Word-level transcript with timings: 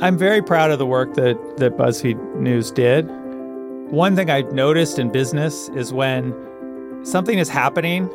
I'm 0.00 0.18
very 0.18 0.42
proud 0.42 0.72
of 0.72 0.80
the 0.80 0.86
work 0.86 1.14
that, 1.14 1.56
that 1.58 1.76
BuzzFeed 1.76 2.36
News 2.36 2.72
did. 2.72 3.06
One 3.92 4.16
thing 4.16 4.28
I've 4.28 4.52
noticed 4.52 4.98
in 4.98 5.12
business 5.12 5.68
is 5.68 5.92
when 5.92 6.34
something 7.04 7.38
is 7.38 7.48
happening 7.48 8.10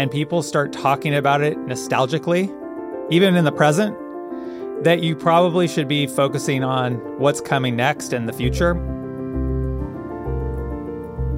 and 0.00 0.10
people 0.10 0.42
start 0.42 0.72
talking 0.72 1.14
about 1.14 1.40
it 1.40 1.56
nostalgically, 1.58 2.52
even 3.12 3.36
in 3.36 3.44
the 3.44 3.52
present, 3.52 3.96
that 4.82 5.04
you 5.04 5.14
probably 5.14 5.68
should 5.68 5.86
be 5.86 6.08
focusing 6.08 6.64
on 6.64 6.94
what's 7.20 7.40
coming 7.40 7.76
next 7.76 8.12
in 8.12 8.26
the 8.26 8.32
future. 8.32 8.74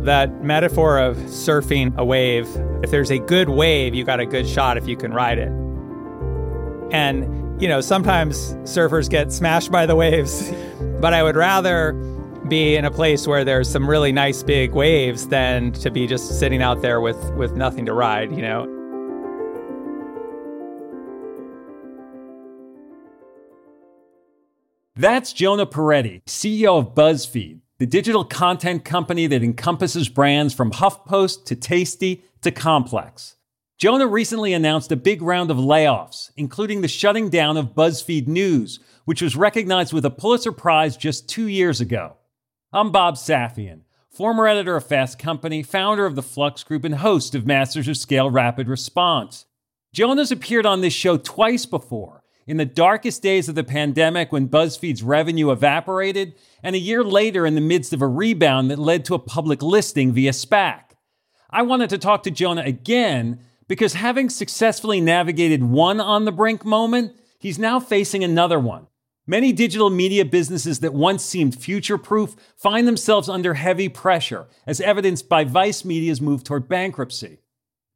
That 0.02 0.42
metaphor 0.42 0.98
of 0.98 1.18
surfing 1.18 1.94
a 1.98 2.04
wave, 2.06 2.48
if 2.82 2.90
there's 2.90 3.10
a 3.10 3.18
good 3.18 3.50
wave, 3.50 3.94
you 3.94 4.02
got 4.02 4.18
a 4.18 4.26
good 4.26 4.48
shot 4.48 4.78
if 4.78 4.88
you 4.88 4.96
can 4.96 5.12
ride 5.12 5.38
it. 5.38 5.52
And, 6.90 7.43
you 7.60 7.68
know, 7.68 7.80
sometimes 7.80 8.54
surfers 8.64 9.08
get 9.08 9.32
smashed 9.32 9.70
by 9.70 9.86
the 9.86 9.94
waves, 9.94 10.52
but 11.00 11.14
I 11.14 11.22
would 11.22 11.36
rather 11.36 11.92
be 12.48 12.76
in 12.76 12.84
a 12.84 12.90
place 12.90 13.26
where 13.26 13.44
there's 13.44 13.70
some 13.70 13.88
really 13.88 14.12
nice 14.12 14.42
big 14.42 14.72
waves 14.72 15.28
than 15.28 15.72
to 15.72 15.90
be 15.90 16.06
just 16.06 16.38
sitting 16.38 16.62
out 16.62 16.82
there 16.82 17.00
with 17.00 17.16
with 17.34 17.54
nothing 17.54 17.86
to 17.86 17.94
ride, 17.94 18.32
you 18.32 18.42
know. 18.42 18.70
That's 24.96 25.32
Jonah 25.32 25.66
Peretti, 25.66 26.22
CEO 26.24 26.78
of 26.78 26.94
BuzzFeed, 26.94 27.60
the 27.78 27.86
digital 27.86 28.24
content 28.24 28.84
company 28.84 29.26
that 29.26 29.42
encompasses 29.42 30.08
brands 30.08 30.54
from 30.54 30.70
HuffPost 30.70 31.46
to 31.46 31.56
Tasty 31.56 32.24
to 32.42 32.52
Complex. 32.52 33.36
Jonah 33.76 34.06
recently 34.06 34.52
announced 34.52 34.92
a 34.92 34.96
big 34.96 35.20
round 35.20 35.50
of 35.50 35.56
layoffs, 35.56 36.30
including 36.36 36.80
the 36.80 36.88
shutting 36.88 37.28
down 37.28 37.56
of 37.56 37.74
BuzzFeed 37.74 38.28
News, 38.28 38.78
which 39.04 39.20
was 39.20 39.34
recognized 39.34 39.92
with 39.92 40.04
a 40.04 40.10
Pulitzer 40.10 40.52
Prize 40.52 40.96
just 40.96 41.28
two 41.28 41.48
years 41.48 41.80
ago. 41.80 42.16
I'm 42.72 42.92
Bob 42.92 43.16
Safian, 43.16 43.80
former 44.08 44.46
editor 44.46 44.76
of 44.76 44.86
Fast 44.86 45.18
Company, 45.18 45.64
founder 45.64 46.06
of 46.06 46.14
the 46.14 46.22
Flux 46.22 46.62
Group, 46.62 46.84
and 46.84 46.94
host 46.94 47.34
of 47.34 47.46
Masters 47.46 47.88
of 47.88 47.96
Scale 47.96 48.30
Rapid 48.30 48.68
Response. 48.68 49.44
Jonah's 49.92 50.30
appeared 50.30 50.66
on 50.66 50.80
this 50.80 50.94
show 50.94 51.16
twice 51.16 51.66
before 51.66 52.22
in 52.46 52.58
the 52.58 52.64
darkest 52.64 53.22
days 53.22 53.48
of 53.48 53.56
the 53.56 53.64
pandemic 53.64 54.30
when 54.30 54.48
BuzzFeed's 54.48 55.02
revenue 55.02 55.50
evaporated, 55.50 56.34
and 56.62 56.76
a 56.76 56.80
year 56.80 57.02
later 57.02 57.44
in 57.44 57.56
the 57.56 57.60
midst 57.60 57.92
of 57.92 58.02
a 58.02 58.06
rebound 58.06 58.70
that 58.70 58.78
led 58.78 59.04
to 59.06 59.14
a 59.14 59.18
public 59.18 59.62
listing 59.62 60.12
via 60.12 60.30
SPAC. 60.30 60.80
I 61.50 61.62
wanted 61.62 61.90
to 61.90 61.98
talk 61.98 62.22
to 62.22 62.30
Jonah 62.30 62.62
again 62.62 63.40
because 63.68 63.94
having 63.94 64.28
successfully 64.28 65.00
navigated 65.00 65.62
one 65.62 66.00
on 66.00 66.24
the 66.24 66.32
brink 66.32 66.64
moment, 66.64 67.16
he's 67.38 67.58
now 67.58 67.80
facing 67.80 68.22
another 68.22 68.58
one. 68.58 68.86
Many 69.26 69.52
digital 69.52 69.88
media 69.88 70.24
businesses 70.24 70.80
that 70.80 70.92
once 70.92 71.24
seemed 71.24 71.54
future 71.54 71.96
proof 71.96 72.36
find 72.56 72.86
themselves 72.86 73.28
under 73.28 73.54
heavy 73.54 73.88
pressure, 73.88 74.48
as 74.66 74.82
evidenced 74.82 75.30
by 75.30 75.44
Vice 75.44 75.82
Media's 75.82 76.20
move 76.20 76.44
toward 76.44 76.68
bankruptcy. 76.68 77.38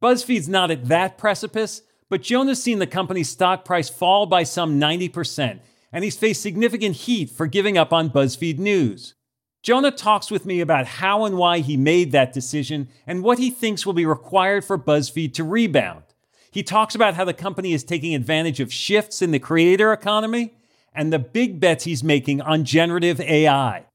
BuzzFeed's 0.01 0.49
not 0.49 0.71
at 0.71 0.87
that 0.87 1.19
precipice, 1.19 1.83
but 2.09 2.23
Jonah's 2.23 2.63
seen 2.63 2.79
the 2.79 2.87
company's 2.87 3.29
stock 3.29 3.63
price 3.63 3.89
fall 3.89 4.25
by 4.25 4.41
some 4.41 4.79
90%, 4.79 5.59
and 5.91 6.03
he's 6.03 6.17
faced 6.17 6.41
significant 6.41 6.95
heat 6.95 7.29
for 7.29 7.45
giving 7.45 7.77
up 7.77 7.93
on 7.93 8.09
BuzzFeed 8.09 8.57
News. 8.57 9.13
Jonah 9.61 9.91
talks 9.91 10.31
with 10.31 10.45
me 10.45 10.61
about 10.61 10.85
how 10.85 11.25
and 11.25 11.37
why 11.37 11.59
he 11.59 11.75
made 11.75 12.11
that 12.11 12.31
decision 12.31 12.87
and 13.05 13.23
what 13.23 13.39
he 13.39 13.49
thinks 13.49 13.85
will 13.85 13.93
be 13.93 14.05
required 14.05 14.63
for 14.63 14.77
BuzzFeed 14.77 15.33
to 15.33 15.43
rebound. 15.43 16.03
He 16.51 16.63
talks 16.63 16.95
about 16.95 17.15
how 17.15 17.25
the 17.25 17.33
company 17.33 17.73
is 17.73 17.83
taking 17.83 18.15
advantage 18.15 18.59
of 18.59 18.73
shifts 18.73 19.21
in 19.21 19.31
the 19.31 19.39
creator 19.39 19.91
economy 19.91 20.53
and 20.93 21.11
the 21.11 21.19
big 21.19 21.59
bets 21.59 21.83
he's 21.83 22.03
making 22.03 22.41
on 22.41 22.63
generative 22.63 23.19
AI. 23.19 23.85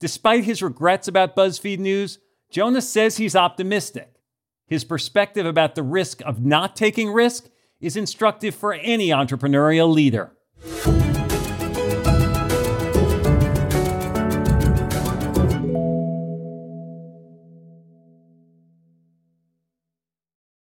Despite 0.00 0.44
his 0.44 0.62
regrets 0.62 1.08
about 1.08 1.36
BuzzFeed 1.36 1.78
News, 1.78 2.18
Jonah 2.50 2.82
says 2.82 3.16
he's 3.16 3.36
optimistic. 3.36 4.14
His 4.66 4.84
perspective 4.84 5.46
about 5.46 5.74
the 5.74 5.82
risk 5.82 6.20
of 6.22 6.44
not 6.44 6.76
taking 6.76 7.10
risk 7.12 7.48
is 7.80 7.96
instructive 7.96 8.54
for 8.54 8.74
any 8.74 9.08
entrepreneurial 9.08 9.92
leader. 9.92 10.32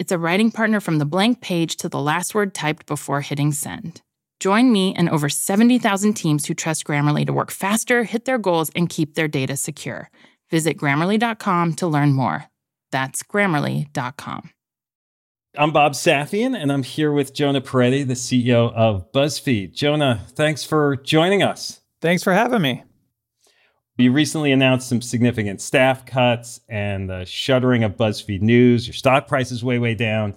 It's 0.00 0.12
a 0.12 0.18
writing 0.18 0.50
partner 0.50 0.80
from 0.80 0.96
the 0.96 1.04
blank 1.04 1.42
page 1.42 1.76
to 1.76 1.88
the 1.90 2.00
last 2.00 2.34
word 2.34 2.54
typed 2.54 2.86
before 2.86 3.20
hitting 3.20 3.52
send. 3.52 4.00
Join 4.40 4.72
me 4.72 4.94
and 4.94 5.10
over 5.10 5.28
70,000 5.28 6.14
teams 6.14 6.46
who 6.46 6.54
trust 6.54 6.86
Grammarly 6.86 7.26
to 7.26 7.34
work 7.34 7.50
faster, 7.50 8.04
hit 8.04 8.24
their 8.24 8.38
goals, 8.38 8.70
and 8.74 8.88
keep 8.88 9.14
their 9.14 9.28
data 9.28 9.58
secure. 9.58 10.10
Visit 10.50 10.78
grammarly.com 10.78 11.74
to 11.74 11.86
learn 11.86 12.14
more. 12.14 12.46
That's 12.90 13.22
grammarly.com. 13.22 14.50
I'm 15.58 15.70
Bob 15.70 15.92
Safian, 15.92 16.56
and 16.56 16.72
I'm 16.72 16.82
here 16.82 17.12
with 17.12 17.34
Jonah 17.34 17.60
Peretti, 17.60 18.08
the 18.08 18.14
CEO 18.14 18.72
of 18.72 19.12
BuzzFeed. 19.12 19.74
Jonah, 19.74 20.22
thanks 20.30 20.64
for 20.64 20.96
joining 20.96 21.42
us. 21.42 21.82
Thanks 22.00 22.22
for 22.22 22.32
having 22.32 22.62
me. 22.62 22.84
You 24.00 24.12
recently 24.12 24.52
announced 24.52 24.88
some 24.88 25.02
significant 25.02 25.60
staff 25.60 26.06
cuts 26.06 26.60
and 26.68 27.08
the 27.08 27.24
shuttering 27.24 27.84
of 27.84 27.96
BuzzFeed 27.96 28.40
News. 28.40 28.86
Your 28.86 28.94
stock 28.94 29.28
price 29.28 29.52
is 29.52 29.62
way, 29.62 29.78
way 29.78 29.94
down. 29.94 30.36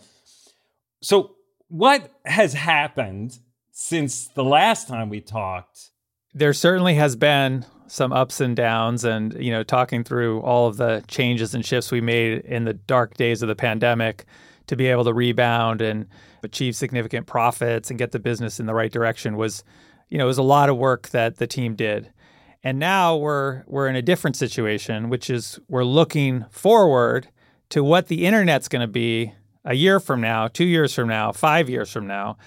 So, 1.01 1.35
what 1.69 2.11
has 2.25 2.53
happened 2.53 3.39
since 3.73 4.27
the 4.27 4.43
last 4.43 4.87
time 4.87 5.09
we 5.09 5.19
talked. 5.19 5.89
There 6.33 6.53
certainly 6.53 6.93
has 6.93 7.15
been 7.15 7.65
some 7.87 8.13
ups 8.13 8.39
and 8.39 8.55
downs 8.55 9.03
and 9.03 9.33
you 9.43 9.51
know 9.51 9.63
talking 9.63 10.03
through 10.03 10.39
all 10.41 10.67
of 10.67 10.77
the 10.77 11.03
changes 11.07 11.53
and 11.53 11.65
shifts 11.65 11.91
we 11.91 11.99
made 11.99 12.39
in 12.45 12.63
the 12.63 12.73
dark 12.73 13.15
days 13.15 13.41
of 13.41 13.49
the 13.49 13.55
pandemic 13.55 14.25
to 14.67 14.75
be 14.75 14.87
able 14.87 15.03
to 15.03 15.13
rebound 15.13 15.81
and 15.81 16.07
achieve 16.43 16.75
significant 16.75 17.27
profits 17.27 17.89
and 17.89 17.99
get 17.99 18.11
the 18.11 18.19
business 18.19 18.59
in 18.59 18.65
the 18.67 18.73
right 18.73 18.91
direction 18.91 19.35
was 19.35 19.63
you 20.09 20.17
know 20.17 20.23
it 20.23 20.27
was 20.27 20.37
a 20.37 20.43
lot 20.43 20.69
of 20.69 20.77
work 20.77 21.09
that 21.09 21.37
the 21.37 21.47
team 21.47 21.75
did 21.75 22.12
and 22.63 22.79
now 22.79 23.15
we're 23.15 23.63
we're 23.67 23.87
in 23.87 23.95
a 23.95 24.01
different 24.01 24.35
situation 24.35 25.09
which 25.09 25.29
is 25.29 25.59
we're 25.67 25.83
looking 25.83 26.45
forward 26.49 27.27
to 27.69 27.83
what 27.83 28.07
the 28.07 28.25
internet's 28.25 28.67
going 28.67 28.81
to 28.81 28.87
be 28.87 29.33
a 29.65 29.73
year 29.73 29.99
from 29.99 30.21
now 30.21 30.47
2 30.47 30.63
years 30.63 30.93
from 30.93 31.07
now 31.07 31.31
5 31.31 31.69
years 31.69 31.91
from 31.91 32.07
now 32.07 32.37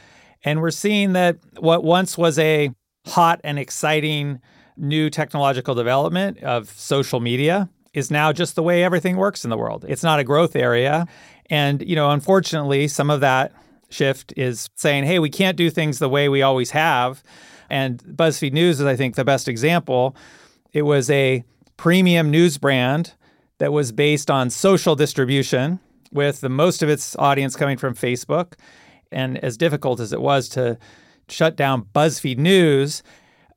and 0.44 0.60
we're 0.60 0.70
seeing 0.70 1.12
that 1.14 1.38
what 1.58 1.84
once 1.84 2.16
was 2.16 2.38
a 2.38 2.70
hot 3.06 3.40
and 3.44 3.58
exciting 3.58 4.40
new 4.76 5.08
technological 5.10 5.74
development 5.74 6.42
of 6.42 6.68
social 6.70 7.20
media 7.20 7.68
is 7.94 8.10
now 8.10 8.32
just 8.32 8.54
the 8.54 8.62
way 8.62 8.84
everything 8.84 9.16
works 9.16 9.42
in 9.42 9.50
the 9.50 9.56
world. 9.56 9.84
It's 9.88 10.02
not 10.02 10.20
a 10.20 10.24
growth 10.24 10.54
area. 10.54 11.06
And, 11.48 11.82
you 11.88 11.96
know, 11.96 12.10
unfortunately, 12.10 12.88
some 12.88 13.08
of 13.08 13.20
that 13.20 13.52
shift 13.88 14.34
is 14.36 14.68
saying, 14.74 15.04
hey, 15.04 15.18
we 15.18 15.30
can't 15.30 15.56
do 15.56 15.70
things 15.70 15.98
the 15.98 16.08
way 16.08 16.28
we 16.28 16.42
always 16.42 16.72
have. 16.72 17.22
And 17.70 17.98
BuzzFeed 17.98 18.52
News 18.52 18.80
is, 18.80 18.86
I 18.86 18.96
think, 18.96 19.14
the 19.14 19.24
best 19.24 19.48
example. 19.48 20.16
It 20.72 20.82
was 20.82 21.10
a 21.10 21.44
premium 21.76 22.30
news 22.30 22.58
brand 22.58 23.14
that 23.58 23.72
was 23.72 23.92
based 23.92 24.30
on 24.30 24.50
social 24.50 24.94
distribution, 24.94 25.80
with 26.12 26.40
the 26.40 26.48
most 26.48 26.82
of 26.82 26.88
its 26.88 27.16
audience 27.16 27.56
coming 27.56 27.76
from 27.76 27.94
Facebook. 27.94 28.54
And 29.10 29.38
as 29.38 29.56
difficult 29.56 30.00
as 30.00 30.12
it 30.12 30.20
was 30.20 30.48
to 30.50 30.78
shut 31.28 31.56
down 31.56 31.86
BuzzFeed 31.94 32.38
News, 32.38 33.02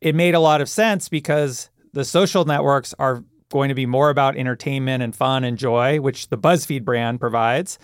it 0.02 0.16
made 0.16 0.36
a 0.36 0.40
lot 0.40 0.62
of 0.62 0.70
sense 0.70 1.10
because 1.10 1.70
the 1.94 2.06
social 2.06 2.46
networks 2.46 2.94
are 3.00 3.24
going 3.52 3.70
to 3.70 3.76
be 3.76 3.86
more 3.86 4.10
about 4.10 4.38
entertainment 4.38 5.04
and 5.04 5.16
fun 5.16 5.44
and 5.44 5.58
joy, 5.58 6.00
which 6.00 6.30
the 6.30 6.38
BuzzFeed 6.38 6.84
brand 6.84 7.20
provides. 7.20 7.80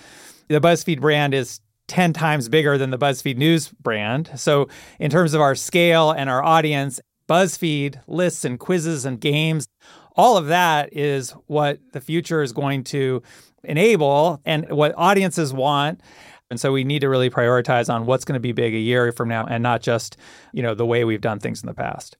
The 0.47 0.61
BuzzFeed 0.61 1.01
brand 1.01 1.33
is 1.33 1.59
10 1.87 2.13
times 2.13 2.49
bigger 2.49 2.77
than 2.77 2.89
the 2.89 2.97
BuzzFeed 2.97 3.37
News 3.37 3.69
brand. 3.69 4.31
So, 4.35 4.67
in 4.99 5.11
terms 5.11 5.33
of 5.33 5.41
our 5.41 5.55
scale 5.55 6.11
and 6.11 6.29
our 6.29 6.43
audience, 6.43 6.99
BuzzFeed 7.29 8.01
lists 8.07 8.45
and 8.45 8.59
quizzes 8.59 9.05
and 9.05 9.19
games, 9.19 9.67
all 10.15 10.37
of 10.37 10.47
that 10.47 10.93
is 10.93 11.31
what 11.47 11.79
the 11.91 12.01
future 12.01 12.41
is 12.41 12.53
going 12.53 12.83
to 12.85 13.21
enable 13.63 14.41
and 14.45 14.69
what 14.69 14.93
audiences 14.97 15.53
want. 15.53 16.01
And 16.49 16.59
so 16.59 16.71
we 16.71 16.83
need 16.83 16.99
to 16.99 17.09
really 17.09 17.29
prioritize 17.29 17.91
on 17.93 18.05
what's 18.05 18.23
going 18.23 18.35
to 18.35 18.39
be 18.39 18.51
big 18.51 18.73
a 18.75 18.79
year 18.79 19.11
from 19.11 19.29
now 19.29 19.45
and 19.45 19.63
not 19.63 19.81
just, 19.81 20.17
you 20.53 20.61
know, 20.61 20.75
the 20.75 20.85
way 20.85 21.03
we've 21.03 21.21
done 21.21 21.39
things 21.39 21.61
in 21.61 21.67
the 21.67 21.73
past. 21.73 22.17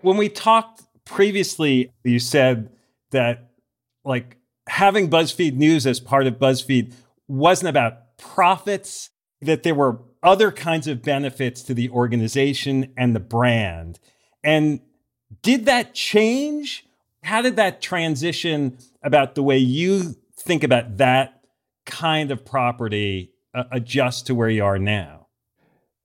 When 0.00 0.16
we 0.16 0.28
talked 0.28 0.82
previously, 1.04 1.92
you 2.02 2.18
said 2.18 2.70
that 3.10 3.50
like 4.04 4.38
having 4.68 5.10
BuzzFeed 5.10 5.54
News 5.54 5.86
as 5.86 6.00
part 6.00 6.26
of 6.26 6.38
BuzzFeed 6.38 6.94
wasn't 7.28 7.68
about 7.68 8.11
profits, 8.22 9.10
that 9.40 9.64
there 9.64 9.74
were 9.74 9.98
other 10.22 10.52
kinds 10.52 10.86
of 10.86 11.02
benefits 11.02 11.62
to 11.64 11.74
the 11.74 11.90
organization 11.90 12.92
and 12.96 13.14
the 13.14 13.20
brand. 13.20 13.98
And 14.44 14.80
did 15.42 15.66
that 15.66 15.94
change? 15.94 16.86
How 17.22 17.42
did 17.42 17.56
that 17.56 17.82
transition 17.82 18.78
about 19.02 19.34
the 19.34 19.42
way 19.42 19.58
you 19.58 20.14
think 20.36 20.62
about 20.62 20.98
that 20.98 21.42
kind 21.84 22.30
of 22.30 22.44
property 22.44 23.32
uh, 23.54 23.64
adjust 23.72 24.26
to 24.28 24.34
where 24.34 24.48
you 24.48 24.64
are 24.64 24.78
now? 24.78 25.26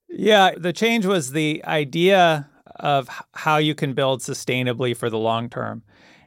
Yeah, 0.09 0.51
the 0.57 0.73
change 0.73 1.05
was 1.05 1.31
the 1.31 1.63
idea 1.65 2.49
of 2.75 3.09
how 3.33 3.57
you 3.57 3.75
can 3.75 3.93
build 3.93 4.21
sustainably 4.21 4.95
for 4.95 5.09
the 5.09 5.17
long 5.17 5.49
term. 5.49 5.83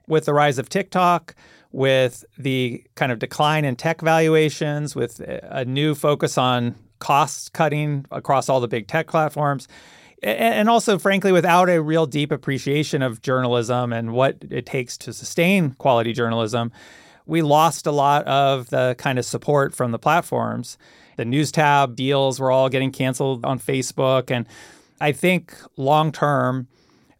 With 0.07 0.25
the 0.25 0.35
rise 0.35 0.59
of 0.59 0.69
TikTok, 0.69 1.35
with 1.73 2.25
the 2.39 2.85
kind 2.97 3.13
of 3.13 3.19
decline 3.19 3.65
in 3.65 3.77
tech 3.77 4.01
valuations, 4.01 4.97
with 4.97 5.21
a 5.21 5.65
new 5.65 5.95
focus 5.95 6.37
on 6.37 6.75
cost 6.99 7.53
cutting 7.53 8.05
across 8.11 8.49
all 8.49 8.61
the 8.61 8.69
big 8.69 8.87
tech 8.89 9.07
platforms, 9.07 9.69
and 10.23 10.69
also, 10.69 10.99
frankly, 10.99 11.33
without 11.33 11.71
a 11.71 11.81
real 11.81 12.05
deep 12.05 12.31
appreciation 12.31 13.01
of 13.01 13.23
journalism 13.23 13.91
and 13.91 14.13
what 14.13 14.37
it 14.51 14.67
takes 14.67 14.99
to 14.99 15.15
sustain 15.15 15.73
quality 15.73 16.13
journalism, 16.13 16.71
we 17.25 17.41
lost 17.41 17.87
a 17.87 17.93
lot 17.93 18.27
of 18.27 18.69
the 18.69 18.95
kind 18.99 19.19
of 19.19 19.25
support 19.25 19.75
from 19.75 19.93
the 19.93 19.99
platforms. 19.99 20.77
The 21.17 21.25
news 21.25 21.51
tab 21.51 21.97
deals 21.97 22.39
were 22.39 22.51
all 22.51 22.69
getting 22.69 22.93
canceled 22.93 23.47
on 23.47 23.59
Facebook. 23.59 24.31
And 24.31 24.47
I 25.01 25.13
think 25.13 25.55
long 25.79 26.13
term, 26.13 26.69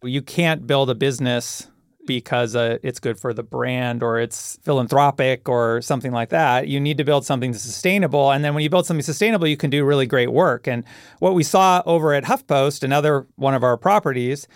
you 0.03 0.21
can't 0.21 0.67
build 0.67 0.91
a 0.91 0.95
business 0.95 1.70
because 2.05 2.55
uh, 2.55 2.77
it's 2.83 2.99
good 2.99 3.19
for 3.19 3.33
the 3.33 3.43
brand 3.43 4.03
or 4.03 4.19
it's 4.19 4.57
philanthropic 4.63 5.47
or 5.47 5.81
something 5.81 6.11
like 6.11 6.29
that. 6.29 6.67
You 6.67 6.79
need 6.79 6.97
to 6.97 7.03
build 7.03 7.25
something 7.25 7.53
sustainable. 7.53 8.31
And 8.31 8.43
then 8.43 8.53
when 8.53 8.63
you 8.63 8.69
build 8.69 8.85
something 8.85 9.03
sustainable, 9.03 9.47
you 9.47 9.57
can 9.57 9.69
do 9.69 9.85
really 9.85 10.05
great 10.05 10.31
work. 10.31 10.67
And 10.67 10.83
what 11.19 11.33
we 11.33 11.43
saw 11.43 11.81
over 11.85 12.13
at 12.13 12.23
HuffPost, 12.23 12.83
another 12.83 13.27
one 13.35 13.53
of 13.53 13.63
our 13.63 13.77
properties, 13.77 14.47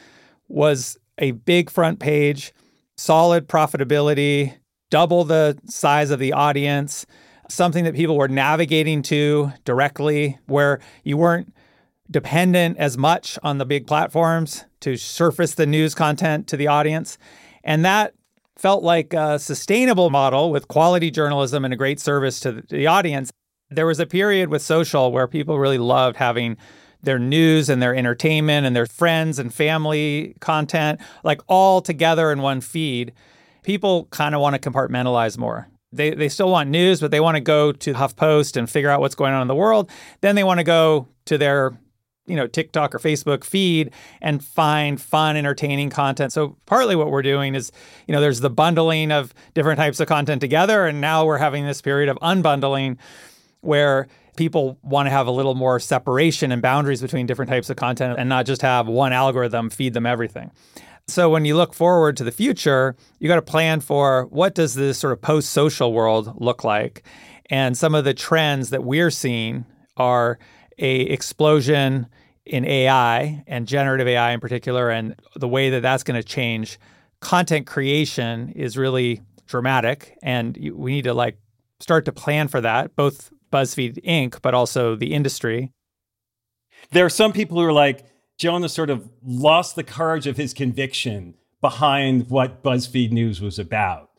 was 0.48 0.98
a 1.18 1.32
big 1.32 1.70
front 1.70 2.00
page, 2.00 2.54
solid 2.98 3.48
profitability, 3.48 4.56
double 4.90 5.24
the 5.24 5.58
size 5.66 6.12
of 6.12 6.20
the 6.20 6.34
audience, 6.34 7.06
something 7.50 7.84
that 7.84 7.96
people 7.96 8.18
were 8.18 8.28
navigating 8.28 9.02
to 9.04 9.52
directly, 9.64 10.38
where 10.48 10.80
you 11.04 11.18
weren't 11.18 11.54
dependent 12.10 12.78
as 12.78 12.98
much 12.98 13.40
on 13.44 13.58
the 13.58 13.66
big 13.66 13.88
platforms 13.88 14.66
to 14.86 14.96
surface 14.98 15.56
the 15.56 15.66
news 15.66 15.96
content 15.96 16.46
to 16.46 16.56
the 16.56 16.68
audience. 16.68 17.18
And 17.64 17.84
that 17.84 18.14
felt 18.56 18.84
like 18.84 19.16
a 19.16 19.40
sustainable 19.40 20.12
model 20.12 20.52
with 20.52 20.68
quality 20.68 21.10
journalism 21.10 21.66
and 21.66 21.74
a 21.74 21.78
great 21.78 22.00
service 22.00 22.40
to 22.42 22.64
the 22.70 22.86
audience. 22.86 23.32
There 23.72 23.88
was 23.88 24.00
a 24.00 24.06
period 24.06 24.50
with 24.50 24.62
social 24.62 25.12
where 25.12 25.28
people 25.28 25.58
really 25.58 25.80
loved 25.80 26.18
having 26.18 26.56
their 27.02 27.18
news 27.18 27.68
and 27.68 27.82
their 27.82 27.96
entertainment 27.96 28.68
and 28.68 28.76
their 28.76 28.86
friends 28.86 29.40
and 29.40 29.52
family 29.52 30.36
content 30.40 31.02
like 31.24 31.42
all 31.48 31.82
together 31.82 32.32
in 32.32 32.44
one 32.44 32.62
feed. 32.62 33.12
People 33.64 34.06
kind 34.12 34.36
of 34.36 34.42
want 34.42 34.62
to 34.62 34.70
compartmentalize 34.70 35.36
more. 35.36 35.68
They, 35.92 36.12
they 36.12 36.30
still 36.30 36.52
want 36.52 36.70
news, 36.70 37.02
but 37.02 37.10
they 37.10 37.20
want 37.20 37.38
to 37.38 37.42
go 37.42 37.72
to 37.72 37.94
HuffPost 37.96 38.56
and 38.56 38.70
figure 38.70 38.92
out 38.92 39.00
what's 39.00 39.16
going 39.16 39.34
on 39.34 39.42
in 39.42 39.48
the 39.48 39.56
world. 39.56 39.90
Then 40.22 40.36
they 40.36 40.44
want 40.44 40.60
to 40.60 40.64
go 40.64 41.08
to 41.26 41.40
their 41.40 41.76
you 42.28 42.36
know 42.36 42.48
TikTok 42.48 42.96
or 42.96 43.00
Facebook 43.00 43.44
feed 43.44 43.92
and 44.22 44.44
find 44.44 45.00
fun, 45.00 45.38
entertaining 45.38 45.90
content. 45.90 46.34
So 46.34 46.58
partly 46.66 46.96
what 46.96 47.12
we're 47.12 47.22
doing 47.22 47.56
is, 47.56 47.72
you 48.08 48.14
know, 48.14 48.22
there's 48.22 48.40
the 48.40 48.50
bundling 48.50 49.12
of 49.12 49.34
different 49.54 49.78
types 49.78 50.00
of 50.00 50.08
content 50.08 50.42
together, 50.42 50.86
and 50.86 51.02
now 51.02 51.26
we're 51.26 51.38
having 51.38 51.66
this 51.66 51.82
period 51.82 52.10
of 52.10 52.18
unbundling 52.18 52.98
where 53.62 54.08
people 54.36 54.78
want 54.84 55.06
to 55.08 55.12
have 55.12 55.28
a 55.28 55.32
little 55.32 55.56
more 55.56 55.80
separation 55.80 56.52
and 56.52 56.62
boundaries 56.62 57.02
between 57.02 57.26
different 57.26 57.50
types 57.50 57.70
of 57.70 57.78
content 57.78 58.20
and 58.20 58.28
not 58.28 58.46
just 58.46 58.62
have 58.62 58.88
one 58.88 59.14
algorithm 59.14 59.70
feed 59.70 59.94
them 59.94 60.06
everything. 60.06 60.52
So 61.08 61.30
when 61.30 61.46
you 61.46 61.56
look 61.56 61.74
forward 61.74 62.18
to 62.18 62.24
the 62.24 62.32
future, 62.32 62.96
you 63.20 63.28
got 63.28 63.36
to 63.36 63.42
plan 63.42 63.80
for 63.80 64.26
what 64.26 64.56
does 64.56 64.74
this 64.74 64.98
sort 64.98 65.14
of 65.14 65.22
post-social 65.22 65.94
world 65.94 66.34
look 66.42 66.64
like? 66.64 67.04
And 67.50 67.78
some 67.78 67.94
of 67.94 68.06
the 68.06 68.14
trends 68.14 68.72
that 68.72 68.84
we're 68.84 69.12
seeing 69.12 69.66
are 69.98 70.40
a 70.78 71.02
explosion 71.02 72.08
in 72.46 72.66
AI 72.66 73.44
and 73.48 73.68
generative 73.68 74.08
AI 74.08 74.32
in 74.32 74.40
particular, 74.40 74.90
and 74.90 75.16
the 75.36 75.48
way 75.48 75.70
that 75.72 75.82
that's 75.82 76.04
going 76.04 76.22
to 76.22 76.28
change 76.28 76.80
content 77.20 77.66
creation 77.66 78.50
is 78.50 78.78
really 78.78 79.22
dramatic, 79.48 80.18
and 80.22 80.58
we 80.74 80.92
need 80.92 81.04
to 81.04 81.14
like 81.14 81.38
start 81.80 82.06
to 82.06 82.12
plan 82.12 82.48
for 82.48 82.62
that, 82.62 82.96
both 82.96 83.32
BuzzFeed 83.52 84.04
Inc., 84.06 84.42
but 84.42 84.54
also 84.54 84.96
the 84.96 85.14
industry. 85.14 85.72
There 86.92 87.06
are 87.06 87.10
some 87.10 87.34
people 87.34 87.60
who 87.60 87.66
are 87.66 87.74
like, 87.74 88.06
Jonah 88.38 88.70
sort 88.70 88.90
of 88.90 89.10
lost 89.24 89.76
the 89.76 89.84
courage 89.84 90.28
of 90.28 90.38
his 90.38 90.54
conviction 90.54 91.36
behind 91.62 92.30
what 92.30 92.62
BuzzFeed 92.64 93.12
News 93.12 93.42
was 93.42 93.58
about. 93.58 94.12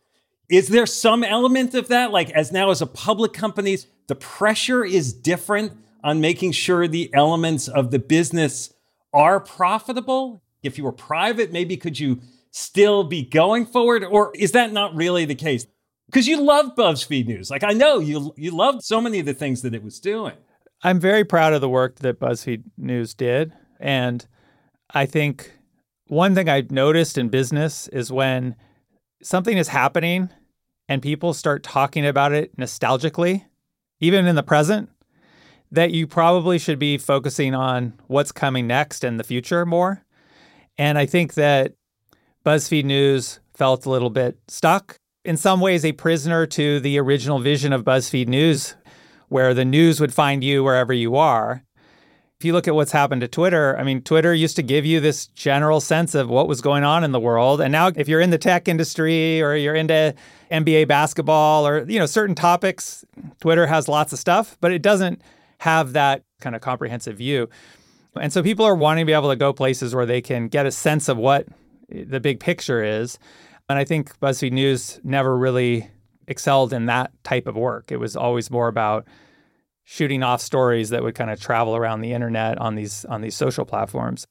Is 0.48 0.68
there 0.68 0.86
some 0.86 1.22
element 1.22 1.74
of 1.74 1.88
that? 1.88 2.12
Like, 2.12 2.30
as 2.30 2.50
now 2.50 2.70
as 2.70 2.80
a 2.80 2.86
public 2.86 3.32
company, 3.32 3.76
the 4.06 4.14
pressure 4.14 4.84
is 4.84 5.12
different 5.12 5.72
on 6.02 6.20
making 6.20 6.52
sure 6.52 6.86
the 6.86 7.10
elements 7.14 7.68
of 7.68 7.90
the 7.90 7.98
business 7.98 8.72
are 9.12 9.40
profitable? 9.40 10.42
If 10.62 10.78
you 10.78 10.84
were 10.84 10.92
private, 10.92 11.52
maybe 11.52 11.76
could 11.76 11.98
you 11.98 12.20
still 12.50 13.04
be 13.04 13.22
going 13.22 13.66
forward? 13.66 14.04
Or 14.04 14.32
is 14.34 14.52
that 14.52 14.72
not 14.72 14.94
really 14.94 15.24
the 15.24 15.34
case? 15.34 15.66
Because 16.06 16.26
you 16.28 16.40
love 16.40 16.74
BuzzFeed 16.76 17.26
News. 17.26 17.50
Like 17.50 17.64
I 17.64 17.72
know 17.72 17.98
you 17.98 18.32
you 18.36 18.50
loved 18.50 18.82
so 18.82 19.00
many 19.00 19.18
of 19.18 19.26
the 19.26 19.34
things 19.34 19.62
that 19.62 19.74
it 19.74 19.82
was 19.82 20.00
doing. 20.00 20.34
I'm 20.82 21.00
very 21.00 21.24
proud 21.24 21.52
of 21.52 21.60
the 21.60 21.68
work 21.68 21.96
that 22.00 22.20
BuzzFeed 22.20 22.64
News 22.76 23.14
did. 23.14 23.52
And 23.80 24.26
I 24.90 25.06
think 25.06 25.52
one 26.06 26.34
thing 26.34 26.48
I've 26.48 26.70
noticed 26.70 27.18
in 27.18 27.28
business 27.28 27.88
is 27.88 28.12
when 28.12 28.54
something 29.22 29.56
is 29.56 29.68
happening 29.68 30.30
and 30.88 31.02
people 31.02 31.34
start 31.34 31.62
talking 31.62 32.06
about 32.06 32.32
it 32.32 32.56
nostalgically, 32.56 33.44
even 34.00 34.26
in 34.26 34.36
the 34.36 34.42
present, 34.42 34.90
that 35.72 35.90
you 35.90 36.06
probably 36.06 36.58
should 36.58 36.78
be 36.78 36.98
focusing 36.98 37.54
on 37.54 37.92
what's 38.06 38.32
coming 38.32 38.66
next 38.66 39.04
and 39.04 39.18
the 39.18 39.24
future 39.24 39.66
more. 39.66 40.04
And 40.78 40.98
I 40.98 41.06
think 41.06 41.34
that 41.34 41.74
BuzzFeed 42.44 42.84
News 42.84 43.40
felt 43.54 43.86
a 43.86 43.90
little 43.90 44.10
bit 44.10 44.38
stuck, 44.48 44.96
in 45.24 45.36
some 45.36 45.60
ways, 45.60 45.84
a 45.84 45.92
prisoner 45.92 46.46
to 46.46 46.78
the 46.78 46.98
original 46.98 47.40
vision 47.40 47.72
of 47.72 47.82
BuzzFeed 47.82 48.28
News, 48.28 48.76
where 49.28 49.54
the 49.54 49.64
news 49.64 50.00
would 50.00 50.14
find 50.14 50.44
you 50.44 50.62
wherever 50.62 50.92
you 50.92 51.16
are. 51.16 51.64
If 52.38 52.44
you 52.44 52.52
look 52.52 52.68
at 52.68 52.74
what's 52.74 52.92
happened 52.92 53.22
to 53.22 53.28
Twitter, 53.28 53.76
I 53.78 53.82
mean, 53.82 54.02
Twitter 54.02 54.34
used 54.34 54.56
to 54.56 54.62
give 54.62 54.84
you 54.84 55.00
this 55.00 55.26
general 55.28 55.80
sense 55.80 56.14
of 56.14 56.28
what 56.28 56.46
was 56.46 56.60
going 56.60 56.84
on 56.84 57.02
in 57.02 57.10
the 57.10 57.18
world. 57.18 57.62
And 57.62 57.72
now, 57.72 57.88
if 57.88 58.08
you're 58.08 58.20
in 58.20 58.30
the 58.30 58.38
tech 58.38 58.68
industry 58.68 59.40
or 59.40 59.56
you're 59.56 59.74
into 59.74 60.14
NBA 60.52 60.86
basketball 60.86 61.66
or, 61.66 61.84
you 61.88 61.98
know, 61.98 62.06
certain 62.06 62.34
topics, 62.34 63.04
Twitter 63.40 63.66
has 63.66 63.88
lots 63.88 64.12
of 64.12 64.18
stuff, 64.18 64.58
but 64.60 64.70
it 64.70 64.82
doesn't 64.82 65.22
have 65.58 65.92
that 65.92 66.22
kind 66.40 66.54
of 66.54 66.62
comprehensive 66.62 67.16
view. 67.16 67.48
And 68.20 68.32
so 68.32 68.42
people 68.42 68.64
are 68.64 68.74
wanting 68.74 69.02
to 69.02 69.06
be 69.06 69.12
able 69.12 69.30
to 69.30 69.36
go 69.36 69.52
places 69.52 69.94
where 69.94 70.06
they 70.06 70.20
can 70.20 70.48
get 70.48 70.66
a 70.66 70.70
sense 70.70 71.08
of 71.08 71.16
what 71.16 71.46
eh, 71.92 72.04
the 72.06 72.20
big 72.20 72.40
picture 72.40 72.82
is. 72.82 73.18
And 73.68 73.78
I 73.78 73.84
think 73.84 74.18
BuzzFeed 74.20 74.52
News 74.52 75.00
never 75.02 75.36
really 75.36 75.90
excelled 76.28 76.72
in 76.72 76.86
that 76.86 77.12
type 77.24 77.46
of 77.46 77.56
work. 77.56 77.90
It 77.90 77.98
was 77.98 78.16
always 78.16 78.50
more 78.50 78.68
about 78.68 79.06
shooting 79.84 80.22
off 80.22 80.40
stories 80.40 80.90
that 80.90 81.02
would 81.02 81.14
kind 81.14 81.30
of 81.30 81.40
travel 81.40 81.76
around 81.76 82.00
the 82.00 82.12
internet 82.12 82.58
on 82.58 82.74
these 82.74 83.04
on 83.04 83.20
these 83.20 83.36
social 83.36 83.64
platforms. 83.64 84.26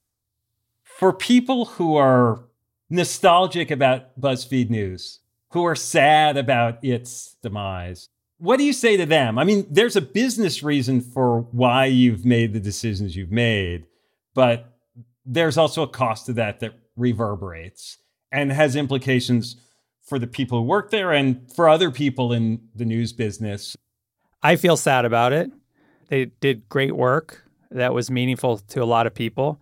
For 0.84 1.12
people 1.14 1.66
who 1.66 1.96
are 1.96 2.46
nostalgic 2.90 3.72
about 3.72 4.20
BuzzFeed 4.20 4.70
News, 4.70 5.20
who 5.52 5.66
are 5.66 5.76
sad 5.76 6.38
about 6.38 6.84
its 6.84 7.36
demise, 7.42 8.10
what 8.38 8.58
do 8.58 8.64
you 8.64 8.74
say 8.74 8.98
to 8.98 9.06
them? 9.06 9.38
I 9.38 9.44
mean, 9.44 9.66
there's 9.70 9.96
a 9.96 10.02
business 10.02 10.62
reason 10.62 11.02
for 11.02 11.42
why 11.52 11.86
you've 11.86 12.26
made 12.26 12.54
the 12.54 12.60
decisions 12.60 13.16
you've 13.16 13.32
made, 13.32 13.86
but 14.34 14.78
there's 15.26 15.58
also 15.58 15.84
a 15.84 15.88
cost 15.88 16.26
to 16.28 16.34
that 16.34 16.60
that 16.60 16.74
reverberates 16.96 17.98
and 18.32 18.52
has 18.52 18.76
implications 18.76 19.56
for 20.04 20.20
the 20.20 20.28
people 20.28 20.60
who 20.60 20.66
work 20.66 20.92
there 20.92 21.12
and 21.12 21.52
for 21.54 21.68
other 21.68 21.90
people 21.90 22.32
in 22.32 22.62
the 22.76 22.86
news 22.86 23.12
business. 23.14 23.76
I 24.44 24.56
feel 24.56 24.78
sad 24.78 25.06
about 25.06 25.34
it. 25.34 25.50
They 26.10 26.26
did 26.26 26.70
great 26.70 26.96
work 26.96 27.44
that 27.72 27.94
was 27.94 28.12
meaningful 28.12 28.60
to 28.60 28.84
a 28.84 28.86
lot 28.86 29.08
of 29.08 29.16
people. 29.16 29.60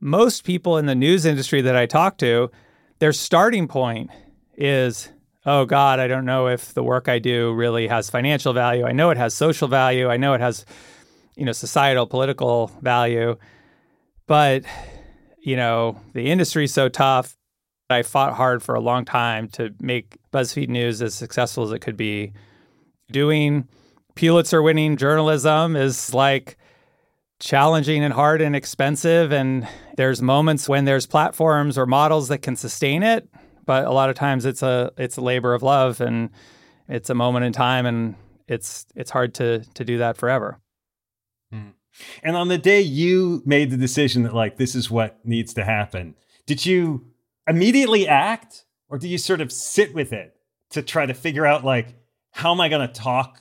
Most 0.00 0.44
people 0.44 0.76
in 0.76 0.86
the 0.86 0.94
news 0.94 1.24
industry 1.24 1.62
that 1.62 1.74
I 1.74 1.86
talk 1.86 2.18
to, 2.18 2.50
their 2.98 3.12
starting 3.12 3.66
point 3.66 4.10
is, 4.56 5.10
oh 5.48 5.64
God, 5.64 5.98
I 5.98 6.08
don't 6.08 6.26
know 6.26 6.48
if 6.48 6.74
the 6.74 6.82
work 6.82 7.08
I 7.08 7.18
do 7.18 7.54
really 7.54 7.88
has 7.88 8.10
financial 8.10 8.52
value. 8.52 8.84
I 8.84 8.92
know 8.92 9.08
it 9.08 9.16
has 9.16 9.32
social 9.32 9.66
value. 9.66 10.10
I 10.10 10.18
know 10.18 10.34
it 10.34 10.42
has, 10.42 10.66
you 11.36 11.46
know, 11.46 11.52
societal, 11.52 12.06
political 12.06 12.70
value. 12.82 13.34
But, 14.26 14.64
you 15.38 15.56
know, 15.56 15.98
the 16.12 16.30
industry's 16.30 16.74
so 16.74 16.90
tough. 16.90 17.34
I 17.88 18.02
fought 18.02 18.34
hard 18.34 18.62
for 18.62 18.74
a 18.74 18.80
long 18.80 19.06
time 19.06 19.48
to 19.52 19.74
make 19.80 20.18
BuzzFeed 20.34 20.68
News 20.68 21.00
as 21.00 21.14
successful 21.14 21.64
as 21.64 21.72
it 21.72 21.78
could 21.78 21.96
be. 21.96 22.34
Doing 23.10 23.66
Pulitzer 24.16 24.60
winning 24.60 24.98
journalism 24.98 25.76
is 25.76 26.12
like 26.12 26.58
challenging 27.40 28.04
and 28.04 28.12
hard 28.12 28.42
and 28.42 28.54
expensive. 28.54 29.32
And 29.32 29.66
there's 29.96 30.20
moments 30.20 30.68
when 30.68 30.84
there's 30.84 31.06
platforms 31.06 31.78
or 31.78 31.86
models 31.86 32.28
that 32.28 32.42
can 32.42 32.54
sustain 32.54 33.02
it. 33.02 33.26
But 33.68 33.84
a 33.84 33.90
lot 33.90 34.08
of 34.08 34.16
times 34.16 34.46
it's 34.46 34.62
a 34.62 34.92
it's 34.96 35.18
a 35.18 35.20
labor 35.20 35.52
of 35.52 35.62
love 35.62 36.00
and 36.00 36.30
it's 36.88 37.10
a 37.10 37.14
moment 37.14 37.44
in 37.44 37.52
time 37.52 37.84
and 37.84 38.14
it's 38.46 38.86
it's 38.96 39.10
hard 39.10 39.34
to 39.34 39.62
to 39.74 39.84
do 39.84 39.98
that 39.98 40.16
forever. 40.16 40.58
Mm. 41.52 41.74
And 42.22 42.34
on 42.34 42.48
the 42.48 42.56
day 42.56 42.80
you 42.80 43.42
made 43.44 43.70
the 43.70 43.76
decision 43.76 44.22
that 44.22 44.32
like 44.32 44.56
this 44.56 44.74
is 44.74 44.90
what 44.90 45.18
needs 45.22 45.52
to 45.52 45.66
happen, 45.66 46.14
did 46.46 46.64
you 46.64 47.08
immediately 47.46 48.08
act 48.08 48.64
or 48.88 48.96
do 48.96 49.06
you 49.06 49.18
sort 49.18 49.42
of 49.42 49.52
sit 49.52 49.92
with 49.92 50.14
it 50.14 50.34
to 50.70 50.80
try 50.80 51.04
to 51.04 51.12
figure 51.12 51.44
out 51.44 51.62
like 51.62 51.94
how 52.30 52.52
am 52.52 52.62
I 52.62 52.70
going 52.70 52.88
to 52.88 52.94
talk 52.94 53.38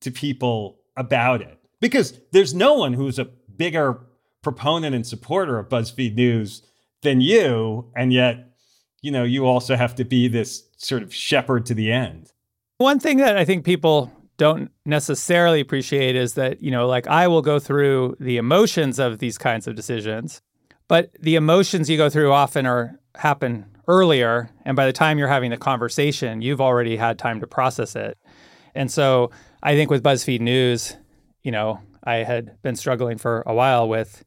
to 0.00 0.10
people 0.10 0.78
about 0.96 1.42
it? 1.42 1.58
Because 1.82 2.18
there's 2.32 2.54
no 2.54 2.72
one 2.72 2.94
who's 2.94 3.18
a 3.18 3.26
bigger 3.26 4.06
proponent 4.40 4.94
and 4.94 5.06
supporter 5.06 5.58
of 5.58 5.68
BuzzFeed 5.68 6.14
News 6.14 6.62
than 7.02 7.20
you 7.20 7.92
and 7.94 8.10
yet 8.10 8.45
you 9.06 9.12
know 9.12 9.22
you 9.22 9.46
also 9.46 9.76
have 9.76 9.94
to 9.94 10.04
be 10.04 10.26
this 10.26 10.64
sort 10.76 11.04
of 11.04 11.14
shepherd 11.14 11.64
to 11.66 11.74
the 11.74 11.92
end. 11.92 12.32
One 12.78 12.98
thing 12.98 13.18
that 13.18 13.38
I 13.38 13.44
think 13.44 13.64
people 13.64 14.10
don't 14.36 14.70
necessarily 14.84 15.60
appreciate 15.60 16.16
is 16.16 16.34
that, 16.34 16.60
you 16.60 16.72
know, 16.72 16.88
like 16.88 17.06
I 17.06 17.28
will 17.28 17.40
go 17.40 17.60
through 17.60 18.16
the 18.18 18.36
emotions 18.36 18.98
of 18.98 19.20
these 19.20 19.38
kinds 19.38 19.68
of 19.68 19.76
decisions, 19.76 20.42
but 20.88 21.10
the 21.20 21.36
emotions 21.36 21.88
you 21.88 21.96
go 21.96 22.10
through 22.10 22.32
often 22.32 22.66
are 22.66 22.98
happen 23.14 23.64
earlier. 23.86 24.50
And 24.64 24.74
by 24.74 24.86
the 24.86 24.92
time 24.92 25.18
you're 25.18 25.28
having 25.28 25.52
the 25.52 25.56
conversation, 25.56 26.42
you've 26.42 26.60
already 26.60 26.96
had 26.96 27.16
time 27.16 27.40
to 27.40 27.46
process 27.46 27.94
it. 27.94 28.18
And 28.74 28.90
so 28.90 29.30
I 29.62 29.76
think 29.76 29.88
with 29.88 30.02
BuzzFeed 30.02 30.40
News, 30.40 30.96
you 31.44 31.52
know, 31.52 31.80
I 32.02 32.16
had 32.16 32.60
been 32.62 32.74
struggling 32.74 33.18
for 33.18 33.44
a 33.46 33.54
while 33.54 33.88
with 33.88 34.24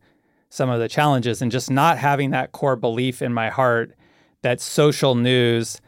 some 0.50 0.69
of 0.69 0.79
the 0.79 0.88
challenges 0.88 1.41
and 1.41 1.51
just 1.51 1.69
not 1.69 1.98
having 1.98 2.31
that 2.31 2.53
core 2.53 2.77
belief 2.77 3.21
in 3.21 3.33
my 3.33 3.50
heart 3.50 3.93
that 4.41 4.62
social 4.62 5.15
news 5.15 5.81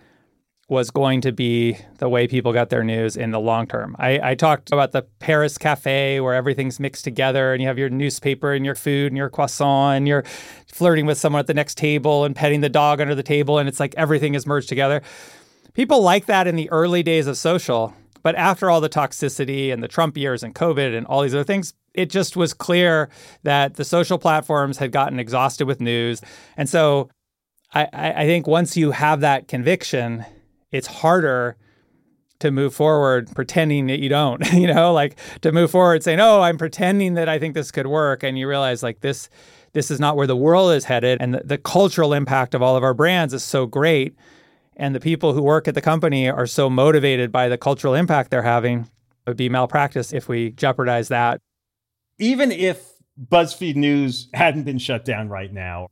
was 0.71 0.89
going 0.89 1.19
to 1.19 1.33
be 1.33 1.77
the 1.97 2.07
way 2.07 2.25
people 2.27 2.53
got 2.53 2.69
their 2.69 2.83
news 2.83 3.17
in 3.17 3.31
the 3.31 3.39
long 3.41 3.67
term. 3.67 3.93
I, 3.99 4.31
I, 4.31 4.35
talked 4.35 4.71
about 4.71 4.93
the 4.93 5.01
Paris 5.19 5.57
cafe 5.57 6.21
where 6.21 6.33
everything's 6.33 6.79
mixed 6.79 7.03
together 7.03 7.51
and 7.51 7.61
you 7.61 7.67
have 7.67 7.77
your 7.77 7.89
newspaper 7.89 8.53
and 8.53 8.63
your 8.63 8.75
food 8.75 9.07
and 9.07 9.17
your 9.17 9.29
croissant 9.29 9.97
and 9.97 10.07
you're 10.07 10.23
flirting 10.67 11.05
with 11.05 11.17
someone 11.17 11.41
at 11.41 11.47
the 11.47 11.53
next 11.53 11.77
table 11.77 12.23
and 12.23 12.37
petting 12.37 12.61
the 12.61 12.69
dog 12.69 13.01
under 13.01 13.13
the 13.13 13.21
table 13.21 13.59
and 13.59 13.67
it's 13.67 13.81
like 13.81 13.93
everything 13.97 14.33
is 14.33 14.47
merged 14.47 14.69
together. 14.69 15.01
People 15.73 16.01
like 16.01 16.27
that 16.27 16.47
in 16.47 16.55
the 16.55 16.69
early 16.71 17.03
days 17.03 17.27
of 17.27 17.37
social, 17.37 17.93
but 18.23 18.35
after 18.35 18.69
all 18.69 18.79
the 18.79 18.87
toxicity 18.87 19.73
and 19.73 19.83
the 19.83 19.89
Trump 19.89 20.15
years 20.15 20.41
and 20.41 20.55
COVID 20.55 20.97
and 20.97 21.05
all 21.07 21.21
these 21.21 21.35
other 21.35 21.43
things, 21.43 21.73
it 21.93 22.09
just 22.09 22.37
was 22.37 22.53
clear 22.53 23.09
that 23.43 23.73
the 23.73 23.83
social 23.83 24.17
platforms 24.17 24.77
had 24.77 24.93
gotten 24.93 25.19
exhausted 25.19 25.67
with 25.67 25.81
news. 25.81 26.21
And 26.55 26.69
so 26.69 27.09
I, 27.73 27.87
I 27.93 28.25
think 28.25 28.47
once 28.47 28.75
you 28.75 28.91
have 28.91 29.21
that 29.21 29.47
conviction, 29.47 30.25
it's 30.71 30.87
harder 30.87 31.55
to 32.39 32.51
move 32.51 32.73
forward 32.73 33.29
pretending 33.33 33.87
that 33.87 33.99
you 33.99 34.09
don't, 34.09 34.41
you 34.53 34.67
know, 34.67 34.93
like 34.93 35.17
to 35.41 35.51
move 35.51 35.71
forward 35.71 36.03
saying, 36.03 36.19
"Oh, 36.19 36.41
I'm 36.41 36.57
pretending 36.57 37.13
that 37.13 37.29
I 37.29 37.39
think 37.39 37.53
this 37.53 37.71
could 37.71 37.87
work." 37.87 38.23
And 38.23 38.37
you 38.37 38.47
realize 38.47 38.83
like 38.83 39.01
this 39.01 39.29
this 39.73 39.89
is 39.89 39.99
not 39.99 40.17
where 40.17 40.27
the 40.27 40.35
world 40.35 40.73
is 40.73 40.85
headed 40.85 41.21
and 41.21 41.33
the, 41.33 41.41
the 41.45 41.57
cultural 41.57 42.13
impact 42.13 42.53
of 42.53 42.61
all 42.61 42.75
of 42.75 42.83
our 42.83 42.93
brands 42.93 43.33
is 43.33 43.41
so 43.41 43.65
great 43.65 44.13
and 44.75 44.95
the 44.95 44.99
people 44.99 45.33
who 45.33 45.41
work 45.41 45.67
at 45.67 45.75
the 45.75 45.81
company 45.81 46.29
are 46.29 46.47
so 46.47 46.69
motivated 46.69 47.31
by 47.31 47.47
the 47.47 47.57
cultural 47.57 47.93
impact 47.93 48.31
they're 48.31 48.41
having. 48.41 48.81
It 48.81 49.29
would 49.29 49.37
be 49.37 49.49
malpractice 49.49 50.11
if 50.11 50.27
we 50.27 50.51
jeopardize 50.51 51.09
that. 51.09 51.39
Even 52.17 52.51
if 52.51 52.91
BuzzFeed 53.29 53.75
News 53.75 54.27
hadn't 54.33 54.63
been 54.63 54.79
shut 54.79 55.05
down 55.05 55.29
right 55.29 55.53
now, 55.53 55.87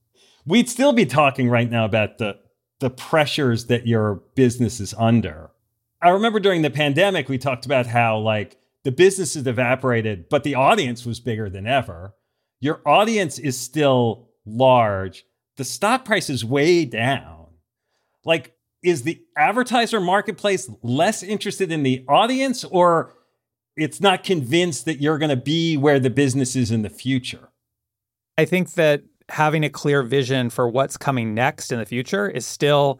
we'd 0.50 0.68
still 0.68 0.91
be 0.91 1.06
talking 1.06 1.48
right 1.48 1.70
now 1.70 1.86
about 1.86 2.18
the 2.18 2.38
the 2.79 2.89
pressures 2.89 3.65
that 3.65 3.86
your 3.86 4.15
business 4.36 4.79
is 4.79 4.94
under. 4.98 5.51
I 6.01 6.10
remember 6.10 6.39
during 6.39 6.62
the 6.62 6.70
pandemic, 6.70 7.27
we 7.27 7.38
talked 7.38 7.65
about 7.65 7.86
how 7.86 8.18
like 8.20 8.58
the 8.84 8.91
business 8.91 9.34
has 9.34 9.46
evaporated, 9.46 10.29
but 10.29 10.44
the 10.44 10.56
audience 10.56 11.06
was 11.06 11.20
bigger 11.20 11.50
than 11.50 11.68
ever. 11.68 12.15
Your 12.62 12.82
audience 12.86 13.38
is 13.38 13.60
still 13.60 14.29
large. 14.46 15.25
The 15.58 15.65
stock 15.65 16.06
price 16.06 16.29
is 16.29 16.46
way 16.46 16.86
down. 16.86 17.48
Like, 18.24 18.56
is 18.82 19.03
the 19.03 19.22
advertiser 19.38 20.00
marketplace 20.00 20.70
less 20.82 21.22
interested 21.22 21.70
in 21.70 21.84
the 21.84 22.06
audience 22.08 22.63
or 22.63 23.13
it's 23.75 24.00
not 24.00 24.24
convinced 24.24 24.86
that 24.86 25.01
you're 25.01 25.18
going 25.18 25.29
to 25.29 25.36
be 25.36 25.75
where 25.75 26.00
the 26.00 26.10
business 26.10 26.56
is 26.56 26.72
in 26.72 26.82
the 26.82 26.89
future? 26.89 27.50
I 28.38 28.46
think 28.46 28.74
that 28.75 29.03
having 29.29 29.63
a 29.63 29.69
clear 29.69 30.03
vision 30.03 30.50
for 30.50 30.67
what's 30.67 30.98
coming 30.98 31.33
next 31.33 31.71
in 31.71 31.79
the 31.79 31.86
future 31.86 32.29
is 32.29 32.45
still 32.45 33.00